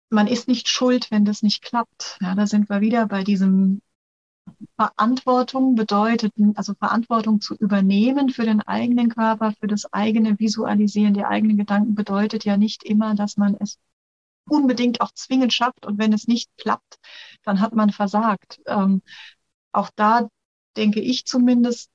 man 0.09 0.27
ist 0.27 0.47
nicht 0.47 0.69
schuld, 0.69 1.09
wenn 1.11 1.25
das 1.25 1.41
nicht 1.41 1.61
klappt. 1.61 2.17
Ja, 2.21 2.35
da 2.35 2.47
sind 2.47 2.69
wir 2.69 2.81
wieder 2.81 3.07
bei 3.07 3.23
diesem 3.23 3.81
Verantwortung 4.75 5.75
bedeutet, 5.75 6.33
also 6.55 6.73
Verantwortung 6.73 7.41
zu 7.41 7.55
übernehmen 7.55 8.29
für 8.29 8.43
den 8.43 8.61
eigenen 8.61 9.09
Körper, 9.09 9.53
für 9.59 9.67
das 9.67 9.91
eigene 9.93 10.39
Visualisieren 10.39 11.13
der 11.13 11.29
eigenen 11.29 11.57
Gedanken 11.57 11.95
bedeutet 11.95 12.43
ja 12.45 12.57
nicht 12.57 12.83
immer, 12.83 13.15
dass 13.15 13.37
man 13.37 13.55
es 13.59 13.79
unbedingt 14.45 15.01
auch 15.01 15.11
zwingend 15.11 15.53
schafft 15.53 15.85
und 15.85 15.97
wenn 15.97 16.13
es 16.13 16.27
nicht 16.27 16.49
klappt, 16.57 16.99
dann 17.43 17.61
hat 17.61 17.73
man 17.73 17.91
versagt. 17.91 18.61
Ähm, 18.65 19.01
auch 19.73 19.89
da 19.95 20.29
denke 20.77 21.01
ich 21.01 21.25
zumindest 21.25 21.89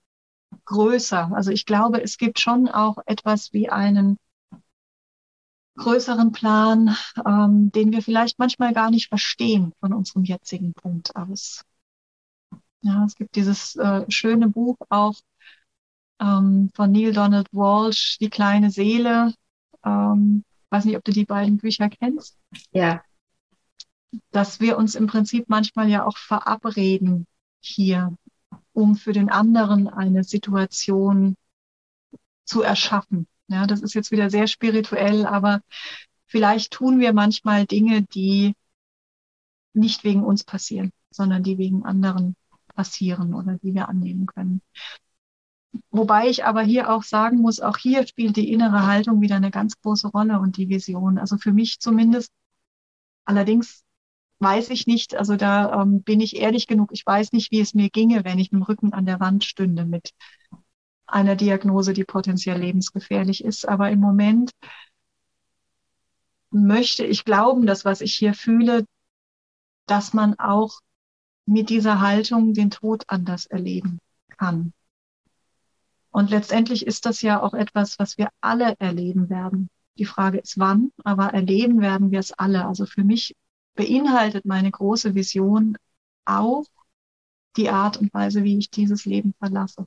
größer. 0.65 1.31
Also 1.35 1.51
ich 1.51 1.67
glaube, 1.67 2.03
es 2.03 2.19
gibt 2.19 2.41
schon 2.41 2.69
auch 2.69 2.99
etwas 3.07 3.53
wie 3.53 3.69
einen 3.69 4.19
größeren 5.77 6.33
Plan, 6.33 6.97
ähm, 7.25 7.71
den 7.73 7.93
wir 7.93 8.03
vielleicht 8.03 8.39
manchmal 8.39 8.75
gar 8.75 8.91
nicht 8.91 9.09
verstehen 9.09 9.73
von 9.81 9.93
unserem 9.93 10.25
jetzigen 10.25 10.75
Punkt 10.75 11.15
aus. 11.17 11.63
Ja, 12.83 13.05
es 13.05 13.15
gibt 13.15 13.37
dieses 13.37 13.77
äh, 13.77 14.05
schöne 14.09 14.49
Buch 14.49 14.77
auch 14.89 15.15
ähm, 16.21 16.71
von 16.75 16.93
Neil 16.93 17.13
Donald 17.13 17.49
Walsh, 17.53 18.19
Die 18.19 18.31
kleine 18.31 18.71
Seele. 18.71 19.33
Ähm, 19.85 20.45
weiß 20.71 20.85
nicht, 20.85 20.97
ob 20.97 21.05
du 21.05 21.13
die 21.13 21.25
beiden 21.25 21.59
Bücher 21.59 21.89
kennst. 21.89 22.37
Ja. 22.73 23.03
Dass 24.31 24.61
wir 24.61 24.79
uns 24.79 24.95
im 24.95 25.07
Prinzip 25.07 25.49
manchmal 25.49 25.89
ja 25.89 26.05
auch 26.05 26.17
verabreden 26.17 27.27
hier, 27.61 28.17
um 28.73 28.97
für 28.97 29.13
den 29.13 29.31
anderen 29.31 29.89
eine 29.89 30.25
Situation 30.25 31.37
zu 32.45 32.63
erschaffen. 32.63 33.27
Ja, 33.49 33.67
das 33.67 33.81
ist 33.81 33.95
jetzt 33.95 34.11
wieder 34.11 34.31
sehr 34.31 34.47
spirituell, 34.47 35.27
aber 35.27 35.61
vielleicht 36.27 36.73
tun 36.73 37.01
wir 37.01 37.13
manchmal 37.13 37.67
Dinge, 37.67 38.03
die 38.03 38.55
nicht 39.73 40.05
wegen 40.05 40.23
uns 40.25 40.45
passieren, 40.45 40.91
sondern 41.11 41.43
die 41.43 41.59
wegen 41.59 41.85
anderen 41.85 42.37
passieren 42.75 43.35
oder 43.35 43.59
die 43.63 43.75
wir 43.75 43.89
annehmen 43.89 44.27
können. 44.27 44.63
Wobei 45.91 46.29
ich 46.29 46.45
aber 46.45 46.63
hier 46.63 46.91
auch 46.93 47.03
sagen 47.03 47.39
muss, 47.39 47.61
auch 47.61 47.77
hier 47.77 48.07
spielt 48.07 48.37
die 48.37 48.53
innere 48.53 48.87
Haltung 48.87 49.21
wieder 49.21 49.37
eine 49.37 49.51
ganz 49.51 49.79
große 49.81 50.09
Rolle 50.09 50.41
und 50.41 50.57
die 50.57 50.69
Vision. 50.69 51.19
Also 51.19 51.37
für 51.37 51.53
mich 51.53 51.81
zumindest. 51.81 52.31
Allerdings 53.25 53.85
weiß 54.41 54.71
ich 54.71 54.87
nicht, 54.87 55.17
also 55.17 55.37
da 55.37 55.83
ähm, 55.83 56.03
bin 56.03 56.21
ich 56.21 56.37
ehrlich 56.37 56.67
genug, 56.67 56.91
ich 56.93 57.05
weiß 57.05 57.33
nicht, 57.33 57.51
wie 57.51 57.61
es 57.61 57.75
mir 57.75 57.91
ginge, 57.91 58.25
wenn 58.25 58.39
ich 58.39 58.53
mit 58.53 58.61
dem 58.61 58.65
Rücken 58.65 58.93
an 58.93 59.07
der 59.07 59.21
Wand 59.21 59.45
stünde 59.45 59.85
mit 59.85 60.13
einer 61.07 61.37
Diagnose, 61.37 61.93
die 61.93 62.05
potenziell 62.05 62.61
lebensgefährlich 62.61 63.45
ist. 63.45 63.67
Aber 63.67 63.91
im 63.91 64.01
Moment 64.01 64.53
möchte 66.51 67.05
ich 67.05 67.25
glauben, 67.25 67.67
dass 67.67 67.85
was 67.85 68.01
ich 68.01 68.15
hier 68.15 68.35
fühle, 68.35 68.85
dass 69.87 70.13
man 70.13 70.39
auch 70.39 70.81
mit 71.47 71.71
dieser 71.71 72.01
Haltung 72.01 72.53
den 72.53 72.71
Tod 72.71 73.05
anders 73.09 73.47
erleben 73.47 73.99
kann. 74.37 74.73
Und 76.11 76.31
letztendlich 76.31 76.87
ist 76.87 77.07
das 77.07 77.23
ja 77.23 77.43
auch 77.43 77.55
etwas, 77.55 77.99
was 77.99 78.19
wir 78.19 78.29
alle 78.41 78.75
erleben 78.79 79.31
werden. 79.31 79.69
Die 79.99 80.05
Frage 80.05 80.39
ist 80.39 80.59
wann, 80.59 80.93
aber 81.05 81.35
erleben 81.35 81.81
werden 81.81 82.11
wir 82.11 82.19
es 82.21 82.33
alle. 82.33 82.67
Also 82.67 82.87
für 82.87 83.05
mich 83.05 83.35
beinhaltet 83.79 84.45
meine 84.45 84.73
große 84.73 85.15
Vision 85.15 85.79
auch 86.25 86.65
die 87.57 87.71
Art 87.71 87.97
und 87.97 88.13
Weise, 88.13 88.43
wie 88.43 88.59
ich 88.59 88.71
dieses 88.71 89.05
Leben 89.05 89.35
verlasse. 89.39 89.87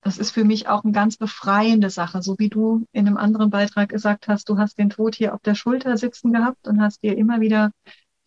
Das 0.00 0.16
ist 0.16 0.30
für 0.30 0.44
mich 0.44 0.66
auch 0.66 0.82
eine 0.82 0.92
ganz 0.92 1.18
befreiende 1.18 1.90
Sache, 1.90 2.22
so 2.22 2.36
wie 2.38 2.48
du 2.48 2.86
in 2.92 3.06
einem 3.06 3.18
anderen 3.18 3.50
Beitrag 3.50 3.90
gesagt 3.90 4.28
hast, 4.28 4.48
du 4.48 4.56
hast 4.56 4.78
den 4.78 4.88
Tod 4.88 5.14
hier 5.14 5.34
auf 5.34 5.42
der 5.42 5.54
Schulter 5.54 5.98
sitzen 5.98 6.32
gehabt 6.32 6.66
und 6.66 6.80
hast 6.80 7.02
dir 7.02 7.18
immer 7.18 7.42
wieder 7.42 7.70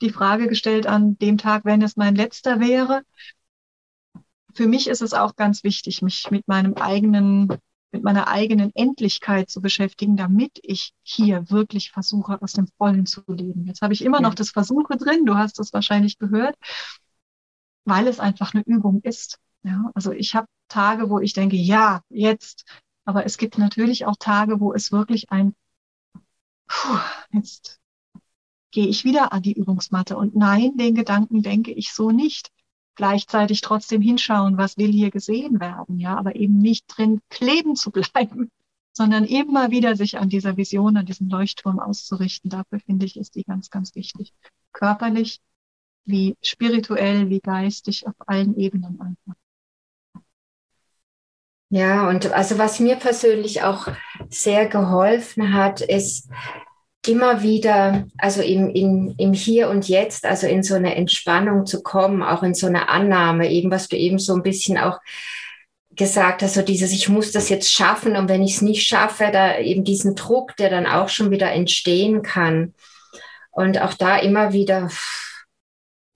die 0.02 0.12
Frage 0.12 0.48
gestellt 0.48 0.86
an 0.86 1.18
dem 1.18 1.40
Tag, 1.40 1.66
wenn 1.66 1.82
es 1.82 1.98
mein 1.98 2.16
letzter 2.16 2.60
wäre. 2.60 3.02
Für 4.54 4.68
mich 4.68 4.88
ist 4.88 5.02
es 5.02 5.14
auch 5.14 5.36
ganz 5.36 5.64
wichtig, 5.64 6.04
mich 6.04 6.30
mit 6.30 6.48
meinem 6.48 6.76
eigenen, 6.76 7.58
mit 7.92 8.04
meiner 8.04 8.28
eigenen 8.28 8.74
Endlichkeit 8.74 9.50
zu 9.50 9.62
beschäftigen, 9.62 10.16
damit 10.16 10.60
ich 10.64 10.94
hier 11.04 11.50
wirklich 11.50 11.92
versuche, 11.92 12.42
aus 12.42 12.54
dem 12.54 12.68
Vollen 12.78 13.06
zu 13.06 13.22
leben. 13.28 13.66
Jetzt 13.66 13.82
habe 13.82 13.94
ich 13.94 14.04
immer 14.04 14.20
ja. 14.20 14.24
noch 14.24 14.34
das 14.34 14.52
Versuche 14.52 14.98
drin, 14.98 15.26
du 15.26 15.36
hast 15.36 15.60
es 15.60 15.74
wahrscheinlich 15.74 16.18
gehört, 16.18 16.56
weil 17.86 18.08
es 18.08 18.20
einfach 18.20 18.54
eine 18.54 18.64
Übung 18.64 19.02
ist. 19.02 19.40
Ja, 19.64 19.92
also 19.94 20.12
ich 20.12 20.36
habe 20.36 20.48
Tage, 20.70 21.10
wo 21.10 21.20
ich 21.20 21.34
denke, 21.34 21.56
ja, 21.56 22.02
jetzt. 22.10 22.66
Aber 23.06 23.26
es 23.26 23.38
gibt 23.38 23.58
natürlich 23.58 24.06
auch 24.06 24.16
Tage, 24.18 24.60
wo 24.60 24.74
es 24.74 24.92
wirklich 24.92 25.32
ein, 25.32 25.54
puh, 26.68 27.00
jetzt 27.32 27.80
gehe 28.72 28.88
ich 28.88 29.04
wieder 29.04 29.34
an 29.34 29.42
die 29.42 29.54
Übungsmatte. 29.54 30.18
Und 30.18 30.36
nein, 30.36 30.78
den 30.78 30.96
Gedanken 30.96 31.42
denke 31.42 31.72
ich 31.72 31.94
so 31.94 32.12
nicht. 32.12 32.52
Gleichzeitig 32.96 33.62
trotzdem 33.62 34.02
hinschauen, 34.02 34.58
was 34.58 34.78
will 34.78 34.92
hier 34.92 35.12
gesehen 35.12 35.60
werden, 35.60 36.00
ja, 36.00 36.18
aber 36.18 36.36
eben 36.36 36.58
nicht 36.58 36.86
drin 36.88 37.22
kleben 37.30 37.76
zu 37.76 37.92
bleiben, 37.92 38.52
sondern 38.94 39.26
immer 39.26 39.72
wieder 39.72 39.96
sich 39.96 40.18
an 40.18 40.30
dieser 40.30 40.58
Vision, 40.58 40.98
an 40.98 41.06
diesem 41.06 41.30
Leuchtturm 41.30 41.80
auszurichten. 41.80 42.50
Dafür 42.50 42.80
finde 42.80 43.06
ich, 43.06 43.18
ist 43.18 43.36
die 43.36 43.44
ganz, 43.44 43.70
ganz 43.70 43.96
wichtig. 43.96 44.34
Körperlich, 44.74 45.40
wie 46.06 46.36
spirituell, 46.42 47.30
wie 47.30 47.40
geistig, 47.40 48.08
auf 48.08 48.16
allen 48.26 48.58
Ebenen 48.58 49.00
einfach. 49.00 49.36
Ja, 51.70 52.10
und 52.10 52.34
also 52.34 52.58
was 52.58 52.82
mir 52.82 52.98
persönlich 52.98 53.64
auch 53.64 53.88
sehr 54.30 54.68
geholfen 54.68 55.54
hat, 55.54 55.80
ist 55.80 56.30
immer 57.08 57.42
wieder, 57.42 58.08
also 58.18 58.42
im, 58.42 58.70
im, 58.70 59.16
im 59.18 59.34
Hier 59.34 59.70
und 59.70 59.88
Jetzt, 59.88 60.26
also 60.26 60.48
in 60.48 60.64
so 60.64 60.76
eine 60.76 60.96
Entspannung 60.96 61.66
zu 61.66 61.82
kommen, 61.82 62.22
auch 62.22 62.44
in 62.44 62.54
so 62.54 62.68
eine 62.68 62.90
Annahme, 62.90 63.50
eben 63.50 63.72
was 63.72 63.88
du 63.88 63.98
eben 63.98 64.20
so 64.20 64.36
ein 64.36 64.44
bisschen 64.44 64.78
auch 64.78 65.00
gesagt 65.96 66.42
hast, 66.42 66.54
so 66.54 66.62
dieses, 66.62 66.94
ich 66.94 67.10
muss 67.10 67.32
das 67.32 67.50
jetzt 67.50 67.72
schaffen 67.72 68.16
und 68.16 68.30
wenn 68.30 68.44
ich 68.44 68.56
es 68.56 68.62
nicht 68.62 68.88
schaffe, 68.88 69.30
da 69.32 69.58
eben 69.58 69.84
diesen 69.84 70.16
Druck, 70.16 70.56
der 70.58 70.70
dann 70.70 70.86
auch 70.86 71.10
schon 71.10 71.32
wieder 71.32 71.52
entstehen 71.52 72.22
kann. 72.22 72.74
Und 73.52 73.82
auch 73.82 73.94
da 73.94 74.18
immer 74.18 74.54
wieder 74.54 74.90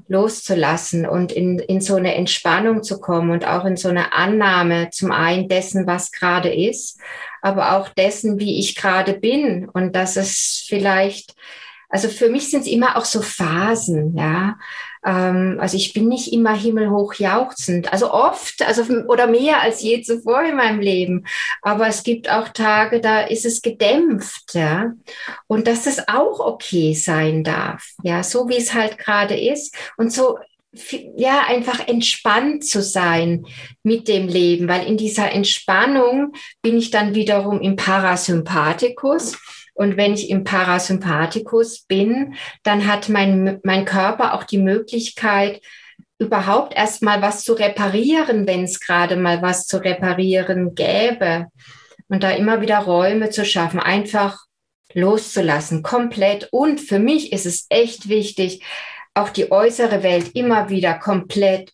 loszulassen 0.07 1.05
und 1.05 1.31
in, 1.31 1.59
in 1.59 1.81
so 1.81 1.95
eine 1.95 2.15
Entspannung 2.15 2.83
zu 2.83 2.99
kommen 2.99 3.31
und 3.31 3.47
auch 3.47 3.65
in 3.65 3.75
so 3.75 3.89
eine 3.89 4.13
Annahme 4.13 4.89
zum 4.91 5.11
einen 5.11 5.47
dessen, 5.47 5.87
was 5.87 6.11
gerade 6.11 6.53
ist, 6.53 6.99
aber 7.41 7.75
auch 7.77 7.89
dessen, 7.89 8.39
wie 8.39 8.59
ich 8.59 8.75
gerade 8.75 9.13
bin 9.13 9.67
und 9.69 9.95
dass 9.95 10.15
es 10.15 10.65
vielleicht, 10.67 11.35
also 11.89 12.07
für 12.07 12.29
mich 12.29 12.49
sind 12.49 12.61
es 12.61 12.67
immer 12.67 12.97
auch 12.97 13.05
so 13.05 13.21
Phasen, 13.21 14.15
ja. 14.15 14.57
Ähm, 15.05 15.57
also 15.59 15.77
ich 15.77 15.93
bin 15.93 16.07
nicht 16.07 16.33
immer 16.33 16.55
himmelhoch 16.55 17.13
jauchzend, 17.13 17.93
also 17.93 18.11
oft, 18.11 18.63
also 18.63 18.83
oder 19.07 19.27
mehr 19.27 19.61
als 19.61 19.81
je 19.81 20.01
zuvor 20.01 20.43
in 20.43 20.55
meinem 20.55 20.79
Leben. 20.79 21.25
Aber 21.61 21.87
es 21.87 22.03
gibt 22.03 22.29
auch 22.29 22.49
Tage, 22.49 22.99
da 22.99 23.21
ist 23.21 23.45
es 23.45 23.61
gedämpft, 23.61 24.53
ja. 24.53 24.93
Und 25.47 25.67
dass 25.67 25.85
es 25.85 26.07
auch 26.07 26.39
okay 26.39 26.93
sein 26.93 27.43
darf, 27.43 27.91
ja, 28.03 28.23
so 28.23 28.49
wie 28.49 28.57
es 28.57 28.73
halt 28.73 28.97
gerade 28.97 29.39
ist. 29.39 29.75
Und 29.97 30.11
so 30.11 30.39
ja, 31.15 31.45
einfach 31.47 31.87
entspannt 31.87 32.65
zu 32.65 32.81
sein 32.81 33.45
mit 33.83 34.07
dem 34.07 34.27
Leben, 34.27 34.67
weil 34.67 34.85
in 34.85 34.97
dieser 34.97 35.31
Entspannung 35.31 36.33
bin 36.61 36.77
ich 36.77 36.91
dann 36.91 37.15
wiederum 37.15 37.61
im 37.61 37.75
Parasympathikus. 37.75 39.37
Und 39.75 39.97
wenn 39.97 40.13
ich 40.13 40.29
im 40.29 40.43
Parasympathikus 40.43 41.81
bin, 41.81 42.35
dann 42.63 42.87
hat 42.87 43.09
mein, 43.09 43.59
mein 43.63 43.85
Körper 43.85 44.33
auch 44.33 44.43
die 44.43 44.57
Möglichkeit, 44.57 45.61
überhaupt 46.17 46.73
erstmal 46.73 47.21
was 47.21 47.43
zu 47.43 47.53
reparieren, 47.53 48.47
wenn 48.47 48.63
es 48.63 48.79
gerade 48.79 49.17
mal 49.17 49.41
was 49.41 49.67
zu 49.67 49.77
reparieren 49.77 50.75
gäbe. 50.75 51.47
Und 52.07 52.23
da 52.23 52.31
immer 52.31 52.61
wieder 52.61 52.79
Räume 52.79 53.29
zu 53.31 53.45
schaffen, 53.45 53.79
einfach 53.81 54.45
loszulassen, 54.93 55.83
komplett. 55.83 56.47
Und 56.51 56.79
für 56.79 56.99
mich 56.99 57.33
ist 57.33 57.45
es 57.45 57.65
echt 57.69 58.07
wichtig, 58.07 58.63
auch 59.13 59.29
die 59.29 59.51
äußere 59.51 60.03
Welt 60.03 60.31
immer 60.35 60.69
wieder 60.69 60.93
komplett 60.93 61.73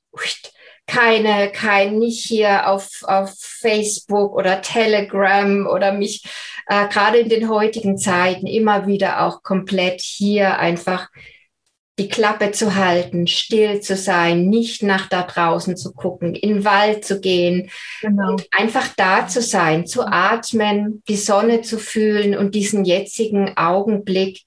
keine, 0.88 1.52
kein, 1.52 2.00
nicht 2.00 2.26
hier 2.26 2.68
auf, 2.68 2.90
auf 3.04 3.34
Facebook 3.40 4.36
oder 4.36 4.62
Telegram 4.62 5.66
oder 5.68 5.94
mich 5.94 6.24
äh, 6.68 6.88
gerade 6.88 7.20
in 7.20 7.30
den 7.30 7.50
heutigen 7.50 7.98
Zeiten 7.98 8.48
immer 8.48 8.88
wieder 8.88 9.26
auch 9.26 9.44
komplett 9.44 10.02
hier 10.02 10.60
einfach 10.60 11.10
die 12.00 12.08
Klappe 12.08 12.52
zu 12.52 12.76
halten, 12.76 13.28
still 13.28 13.82
zu 13.82 13.96
sein, 13.96 14.50
nicht 14.50 14.82
nach 14.82 15.08
da 15.08 15.24
draußen 15.24 15.78
zu 15.78 15.94
gucken, 15.94 16.34
in 16.34 16.50
den 16.50 16.66
Wald 16.66 17.06
zu 17.06 17.20
gehen, 17.20 17.70
genau. 18.02 18.38
einfach 18.52 18.88
da 18.96 19.28
zu 19.28 19.42
sein, 19.42 19.86
zu 19.86 20.04
atmen, 20.04 21.04
die 21.08 21.18
Sonne 21.18 21.62
zu 21.62 21.78
fühlen 21.78 22.36
und 22.36 22.56
diesen 22.56 22.86
jetzigen 22.86 23.56
Augenblick 23.56 24.42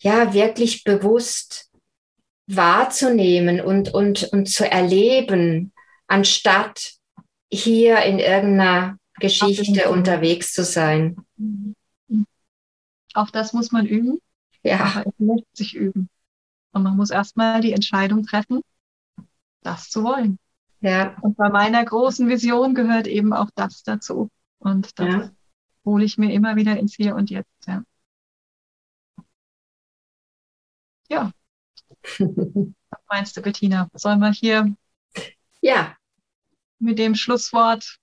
ja 0.00 0.34
wirklich 0.34 0.84
bewusst 0.84 1.70
wahrzunehmen 2.46 3.60
und, 3.60 3.92
und, 3.92 4.24
und 4.32 4.46
zu 4.46 4.70
erleben, 4.70 5.72
anstatt 6.06 6.92
hier 7.50 8.02
in 8.02 8.18
irgendeiner 8.18 8.98
Geschichte 9.20 9.90
unterwegs 9.90 10.52
zu 10.52 10.64
sein. 10.64 11.16
Auch 13.14 13.30
das 13.30 13.52
muss 13.52 13.70
man 13.72 13.86
üben. 13.86 14.20
Ja. 14.62 14.80
Aber 14.80 15.06
es 15.06 15.14
lässt 15.18 15.56
sich 15.56 15.74
üben. 15.74 16.08
Und 16.72 16.82
man 16.82 16.96
muss 16.96 17.10
erstmal 17.10 17.60
die 17.60 17.72
Entscheidung 17.72 18.26
treffen, 18.26 18.60
das 19.60 19.90
zu 19.90 20.02
wollen. 20.02 20.38
Ja. 20.80 21.16
Und 21.20 21.36
bei 21.36 21.48
meiner 21.48 21.84
großen 21.84 22.28
Vision 22.28 22.74
gehört 22.74 23.06
eben 23.06 23.32
auch 23.32 23.50
das 23.54 23.84
dazu. 23.84 24.28
Und 24.58 24.98
das 24.98 25.06
ja. 25.06 25.30
hole 25.84 26.04
ich 26.04 26.18
mir 26.18 26.32
immer 26.32 26.56
wieder 26.56 26.76
ins 26.78 26.94
Hier 26.94 27.14
und 27.14 27.30
Jetzt. 27.30 27.66
Ja. 27.66 27.84
ja. 31.08 31.32
Was 32.18 33.00
meinst 33.08 33.36
du, 33.36 33.42
Bettina? 33.42 33.88
Sollen 33.94 34.18
wir 34.18 34.32
hier 34.32 34.74
ja. 35.60 35.96
mit 36.80 36.98
dem 36.98 37.14
Schlusswort? 37.14 37.98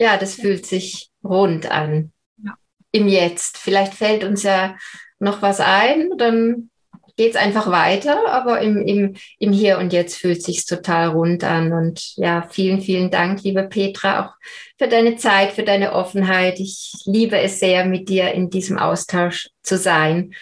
Ja, 0.00 0.16
das 0.16 0.34
fühlt 0.34 0.64
sich 0.64 1.10
rund 1.22 1.70
an. 1.70 2.12
Ja. 2.42 2.54
Im 2.90 3.06
Jetzt. 3.06 3.58
Vielleicht 3.58 3.92
fällt 3.92 4.24
uns 4.24 4.42
ja 4.42 4.76
noch 5.18 5.42
was 5.42 5.60
ein, 5.60 6.16
dann 6.16 6.70
geht 7.18 7.32
es 7.32 7.36
einfach 7.36 7.70
weiter, 7.70 8.32
aber 8.32 8.62
im, 8.62 8.78
im, 8.78 9.14
im 9.38 9.52
Hier 9.52 9.76
und 9.76 9.92
Jetzt 9.92 10.16
fühlt 10.16 10.42
sich 10.42 10.64
total 10.64 11.08
rund 11.08 11.44
an. 11.44 11.74
Und 11.74 12.16
ja, 12.16 12.48
vielen, 12.48 12.80
vielen 12.80 13.10
Dank, 13.10 13.42
liebe 13.42 13.64
Petra, 13.64 14.24
auch 14.24 14.34
für 14.78 14.88
deine 14.88 15.16
Zeit, 15.16 15.52
für 15.52 15.64
deine 15.64 15.92
Offenheit. 15.92 16.58
Ich 16.60 16.94
liebe 17.04 17.38
es 17.38 17.60
sehr, 17.60 17.84
mit 17.84 18.08
dir 18.08 18.32
in 18.32 18.48
diesem 18.48 18.78
Austausch 18.78 19.50
zu 19.62 19.76
sein. 19.76 20.32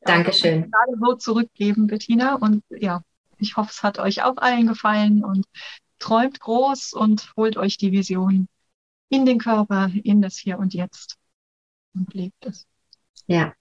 Dankeschön. 0.00 0.72
Gerade 0.72 0.98
so 1.00 1.14
zurückgeben, 1.14 1.86
Bettina. 1.86 2.34
Und 2.34 2.64
ja, 2.68 3.02
ich 3.38 3.56
hoffe, 3.56 3.70
es 3.70 3.84
hat 3.84 4.00
euch 4.00 4.24
auch 4.24 4.38
allen 4.38 4.66
gefallen 4.66 5.22
und 5.22 5.46
träumt 6.00 6.40
groß 6.40 6.94
und 6.94 7.32
holt 7.36 7.56
euch 7.56 7.76
die 7.78 7.92
Vision 7.92 8.48
in 9.14 9.26
den 9.26 9.38
Körper, 9.38 9.90
in 10.02 10.20
das 10.20 10.36
Hier 10.36 10.58
und 10.58 10.74
Jetzt 10.74 11.16
und 11.94 12.12
lebt 12.14 12.44
es. 12.46 12.66
Ja. 13.26 13.54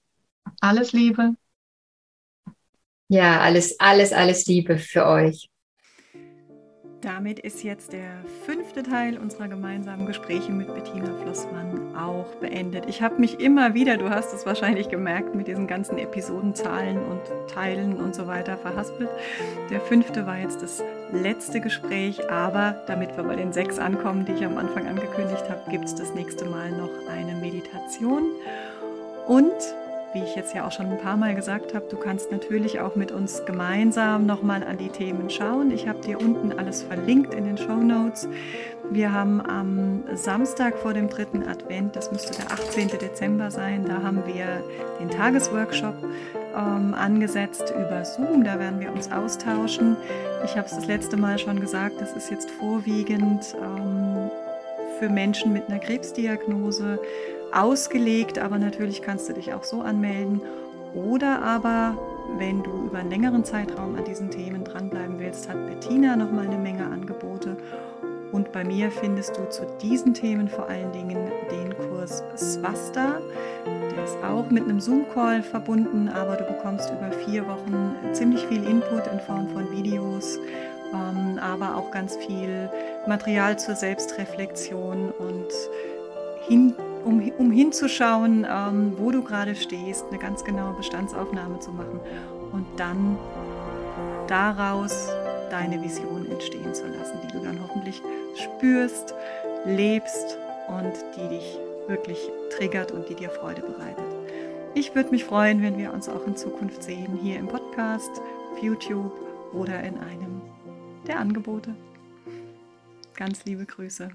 Alles 0.60 0.94
Liebe. 0.94 1.36
Ja, 3.08 3.42
alles, 3.42 3.80
alles, 3.80 4.12
alles 4.12 4.46
Liebe 4.48 4.80
für 4.80 5.06
euch. 5.06 5.50
Damit 7.04 7.40
ist 7.40 7.64
jetzt 7.64 7.92
der 7.92 8.12
fünfte 8.46 8.82
Teil 8.82 9.18
unserer 9.18 9.50
gemeinsamen 9.50 10.06
Gespräche 10.06 10.54
mit 10.54 10.74
Bettina 10.74 11.14
Flossmann 11.22 11.94
auch 11.98 12.34
beendet. 12.40 12.86
Ich 12.88 13.02
habe 13.02 13.20
mich 13.20 13.42
immer 13.42 13.74
wieder, 13.74 13.98
du 13.98 14.10
hast 14.10 14.34
es 14.34 14.46
wahrscheinlich 14.46 14.88
gemerkt, 14.88 15.36
mit 15.36 15.50
diesen 15.50 15.68
ganzen 15.68 15.98
Episodenzahlen 15.98 16.98
und 16.98 17.20
Teilen 17.50 17.98
und 17.98 18.16
so 18.16 18.26
weiter 18.28 18.58
verhaspelt. 18.58 19.10
Der 19.70 19.82
fünfte 19.82 20.26
war 20.26 20.38
jetzt 20.38 20.62
das 20.62 20.82
letzte 21.12 21.60
Gespräch, 21.60 22.30
aber 22.32 22.82
damit 22.88 23.18
wir 23.18 23.26
bei 23.26 23.36
den 23.36 23.52
sechs 23.52 23.80
ankommen, 23.80 24.24
die 24.24 24.32
ich 24.32 24.46
am 24.46 24.58
Anfang 24.58 24.88
angekündigt 24.88 25.44
habe, 25.50 25.70
gibt 25.70 25.84
es 25.84 25.96
das 25.96 26.14
nächste 26.14 26.46
Mal 26.46 26.72
noch 26.72 26.90
eine 27.12 27.36
Meditation. 27.36 28.24
Und 29.28 29.52
wie 30.14 30.24
ich 30.24 30.36
jetzt 30.36 30.54
ja 30.54 30.68
auch 30.68 30.72
schon 30.72 30.88
ein 30.88 30.98
paar 31.00 31.18
Mal 31.18 31.36
gesagt 31.36 31.74
habe, 31.74 31.86
du 31.90 31.98
kannst 31.98 32.32
natürlich 32.32 32.80
auch 32.80 32.96
mit 32.96 33.12
uns 33.12 33.46
gemeinsam 33.46 34.26
nochmal 34.26 34.64
an 34.64 34.78
die 34.78 34.90
Themen 34.90 35.30
schauen. 35.30 35.72
Ich 35.72 35.88
habe 35.88 36.00
dir 36.00 36.20
unten 36.20 36.52
alles 36.58 36.84
verlinkt 36.84 37.34
in 37.34 37.46
den 37.46 37.58
Show 37.58 37.78
Notes. 37.78 38.28
Wir 38.92 39.12
haben 39.12 39.42
am 39.42 40.04
Samstag 40.14 40.78
vor 40.78 40.94
dem 40.94 41.10
dritten 41.10 41.44
Advent, 41.48 41.96
das 41.96 42.12
müsste 42.12 42.38
der 42.38 42.52
18. 42.52 42.90
Dezember 42.90 43.50
sein, 43.50 43.86
da 43.86 44.04
haben 44.04 44.24
wir 44.28 44.64
den 45.00 45.10
Tagesworkshop 45.10 45.96
ähm, 46.56 46.94
angesetzt 46.94 47.74
über 47.76 48.06
Zoom. 48.06 48.44
Da 48.44 48.60
werden 48.60 48.80
wir 48.80 48.92
uns 48.92 49.12
austauschen. 49.12 49.98
Ich 50.46 50.56
habe 50.56 50.68
es 50.68 50.76
das 50.76 50.86
letzte 50.86 51.18
Mal 51.18 51.40
schon 51.40 51.60
gesagt, 51.60 52.00
das 52.00 52.14
ist 52.14 52.30
jetzt 52.30 52.52
vorwiegend 52.52 53.56
ähm, 53.60 54.30
für 55.00 55.10
Menschen 55.10 55.54
mit 55.54 55.70
einer 55.70 55.80
Krebsdiagnose 55.80 57.00
ausgelegt, 57.54 58.40
aber 58.40 58.58
natürlich 58.58 59.02
kannst 59.02 59.30
du 59.30 59.34
dich 59.34 59.54
auch 59.54 59.64
so 59.64 59.82
anmelden. 59.82 60.42
Oder 60.94 61.42
aber, 61.42 61.98
wenn 62.38 62.64
du 62.64 62.86
über 62.86 63.00
einen 63.00 63.10
längeren 63.10 63.44
Zeitraum 63.44 63.96
an 63.96 64.06
diesen 64.06 64.30
Themen 64.30 64.64
dranbleiben 64.64 65.20
willst, 65.20 65.50
hat 65.50 65.66
Bettina 65.68 66.16
noch 66.16 66.32
mal 66.32 66.46
eine 66.46 66.58
Menge 66.58 66.86
Angebote. 66.86 67.58
Und 68.32 68.52
bei 68.52 68.64
mir 68.64 68.90
findest 68.90 69.38
du 69.38 69.48
zu 69.50 69.68
diesen 69.82 70.16
Themen 70.16 70.48
vor 70.48 70.68
allen 70.68 70.92
Dingen 70.92 71.32
den 71.52 71.78
Kurs 71.78 72.24
Swasta. 72.36 73.20
Der 73.96 74.04
ist 74.04 74.18
auch 74.24 74.50
mit 74.50 74.64
einem 74.64 74.80
Zoom-Call 74.80 75.44
verbunden, 75.44 76.10
aber 76.10 76.36
du 76.36 76.44
bekommst 76.46 76.92
über 76.92 77.12
vier 77.12 77.48
Wochen 77.48 77.96
ziemlich 78.12 78.44
viel 78.48 78.64
Input 78.64 79.06
in 79.06 79.20
Form 79.20 79.48
von 79.50 79.70
Videos, 79.72 80.40
ähm, 80.92 81.40
aber 81.40 81.76
auch 81.76 81.92
ganz 81.92 82.16
viel 82.18 82.72
Material 83.08 83.60
zur 83.60 83.76
Selbstreflexion 83.76 85.12
und 85.12 85.54
hin 86.48 86.74
um, 87.06 87.22
um 87.38 87.52
hinzuschauen, 87.52 88.46
ähm, 88.50 88.94
wo 88.98 89.12
du 89.12 89.24
gerade 89.24 89.56
stehst, 89.56 90.06
eine 90.10 90.20
ganz 90.20 90.44
genaue 90.44 90.74
Bestandsaufnahme 90.74 91.60
zu 91.60 91.72
machen 91.72 92.00
und 92.52 92.66
dann 92.78 93.18
daraus 94.28 95.10
deine 95.50 95.82
Vision 95.82 96.30
entstehen 96.32 96.74
zu 96.74 96.88
lassen, 96.88 97.18
die 97.24 97.32
du 97.34 97.44
dann 97.44 97.60
hoffentlich 97.62 98.02
spürst, 98.36 99.14
lebst 99.66 100.38
und 100.68 100.94
die 101.16 101.28
dich 101.30 101.60
wirklich 101.88 102.18
triggert 102.58 102.92
und 102.92 103.08
die 103.10 103.16
dir 103.16 103.30
Freude 103.30 103.62
bereitet. 103.62 104.06
Ich 104.74 104.96
würde 104.96 105.12
mich 105.12 105.26
freuen, 105.26 105.62
wenn 105.62 105.78
wir 105.78 105.94
uns 105.94 106.10
auch 106.10 106.26
in 106.26 106.36
Zukunft 106.36 106.82
sehen, 106.82 107.20
hier 107.22 107.38
im 107.38 107.48
Podcast, 107.48 108.22
auf 108.52 108.64
YouTube 108.64 109.12
oder 109.54 109.80
in 109.84 109.98
einem 110.00 110.42
der 111.06 111.20
Angebote. 111.20 111.76
Ganz 113.16 113.46
liebe 113.46 113.66
Grüße. 113.66 114.10